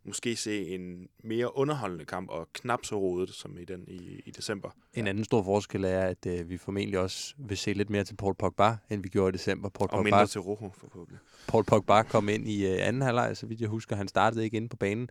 [0.10, 4.32] måske se en mere underholdende kamp, og knap så rodet som i den i, i
[4.32, 4.70] december.
[4.94, 8.16] En anden stor forskel er, at øh, vi formentlig også vil se lidt mere til
[8.16, 9.70] Paul Pogba, end vi gjorde i december.
[9.70, 11.20] Paul og Pogba, mindre til Rojo, forhåbentlig.
[11.48, 13.96] Paul Pogba kom ind i øh, anden halvleg, så vidt jeg husker.
[13.96, 15.10] Han startede ikke inde på banen,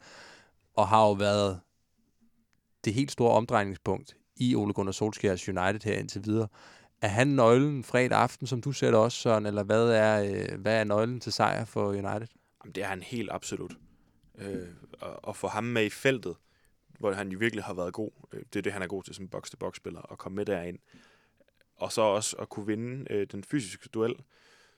[0.74, 1.60] og har jo været
[2.84, 6.48] det helt store omdrejningspunkt i Ole Gunnar Solskjaers United her indtil videre.
[7.02, 10.60] Er han nøglen fredag aften, som du ser det også, Søren, eller hvad er, øh,
[10.60, 12.26] hvad er nøglen til sejr for United?
[12.64, 13.76] Jamen, det er han helt absolut
[14.38, 16.36] øh, og, og få ham med i feltet,
[16.98, 18.10] hvor han jo virkelig har været god.
[18.32, 20.78] Øh, det er det, han er god til som box-to-box-spiller, at komme med derind.
[21.76, 24.14] Og så også at kunne vinde øh, den fysiske duel,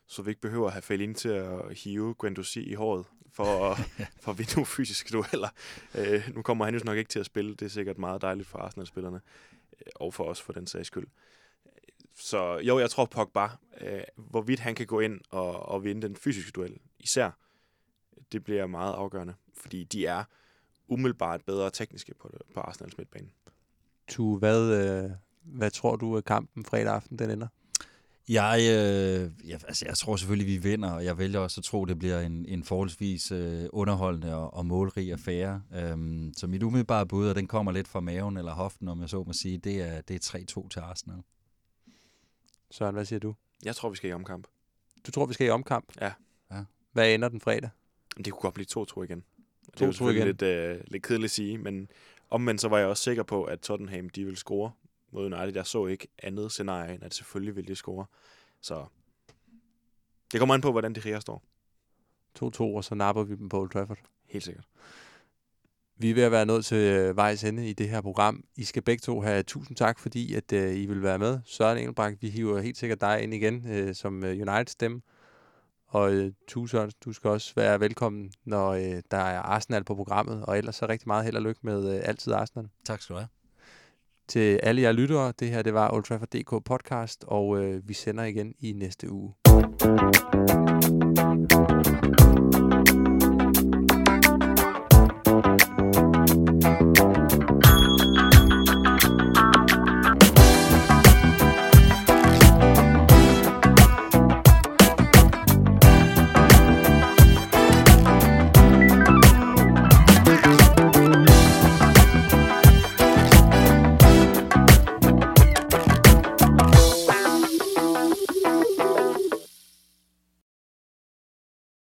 [0.07, 3.79] så vi ikke behøver at have Fellaini til at hive Guendouzi i håret for at,
[4.23, 5.49] for at vinde nogle fysiske dueller.
[5.99, 7.51] Øh, nu kommer han jo nok ikke til at spille.
[7.51, 9.21] Det er sikkert meget dejligt for Arsenal-spillerne,
[9.73, 11.07] øh, og for os for den sags skyld.
[12.15, 13.49] Så jo, jeg tror Pogba,
[13.81, 17.31] øh, hvorvidt han kan gå ind og, og vinde den fysiske duel, især,
[18.33, 20.25] det bliver meget afgørende, fordi de er
[20.89, 23.29] umiddelbart bedre tekniske på, på Arsenals midtbane.
[24.09, 25.11] Tu, hvad, øh,
[25.43, 27.47] hvad tror du, at kampen fredag aften den ender?
[28.29, 31.85] Jeg, øh, jeg, altså jeg tror selvfølgelig, vi vinder, og jeg vælger også at tro,
[31.85, 35.63] det bliver en, en forholdsvis øh, underholdende og, og målrig affære.
[35.75, 39.09] Øhm, så mit umiddelbare bud, og den kommer lidt fra maven eller hoften, om jeg
[39.09, 41.23] så må sige, det er, det er 3-2 til Arsenal.
[42.71, 43.35] Søren, hvad siger du?
[43.65, 44.47] Jeg tror, vi skal i omkamp.
[45.07, 45.93] Du tror, vi skal i omkamp?
[46.01, 46.13] Ja.
[46.51, 46.65] ja.
[46.93, 47.71] Hvad ender den fredag?
[48.25, 49.25] Det kunne godt blive 2-2 igen.
[49.66, 51.91] Det er jo selvfølgelig lidt, øh, lidt kedeligt at sige, men
[52.31, 54.73] omvendt så var jeg også sikker på, at Tottenham de ville score
[55.12, 55.53] mod United.
[55.55, 58.07] Jeg så ikke andet scenarie, end at selvfølgelig ville de score.
[58.61, 58.85] Så
[60.33, 61.43] det kommer an på, hvordan det her står.
[62.39, 63.99] 2-2, og så napper vi dem på Old Trafford.
[64.27, 64.64] Helt sikkert.
[65.97, 68.45] Vi er ved at være nået til øh, vejs ende i det her program.
[68.57, 71.39] I skal begge to have tusind tak, fordi at, uh, I vil være med.
[71.45, 75.01] Søren Engelbrecht, vi hiver helt sikkert dig ind igen uh, som uh, United-stemme.
[75.91, 79.95] Og øh, Tue Sørensen, du skal også være velkommen, når øh, der er Arsenal på
[79.95, 80.45] programmet.
[80.45, 82.68] Og ellers så rigtig meget held og lykke med øh, Altid Arsenal.
[82.84, 83.28] Tak skal du have.
[84.28, 87.95] Til alle jer lyttere, det her det var Old Trafford DK podcast, og øh, vi
[87.95, 89.34] sender igen i næste uge.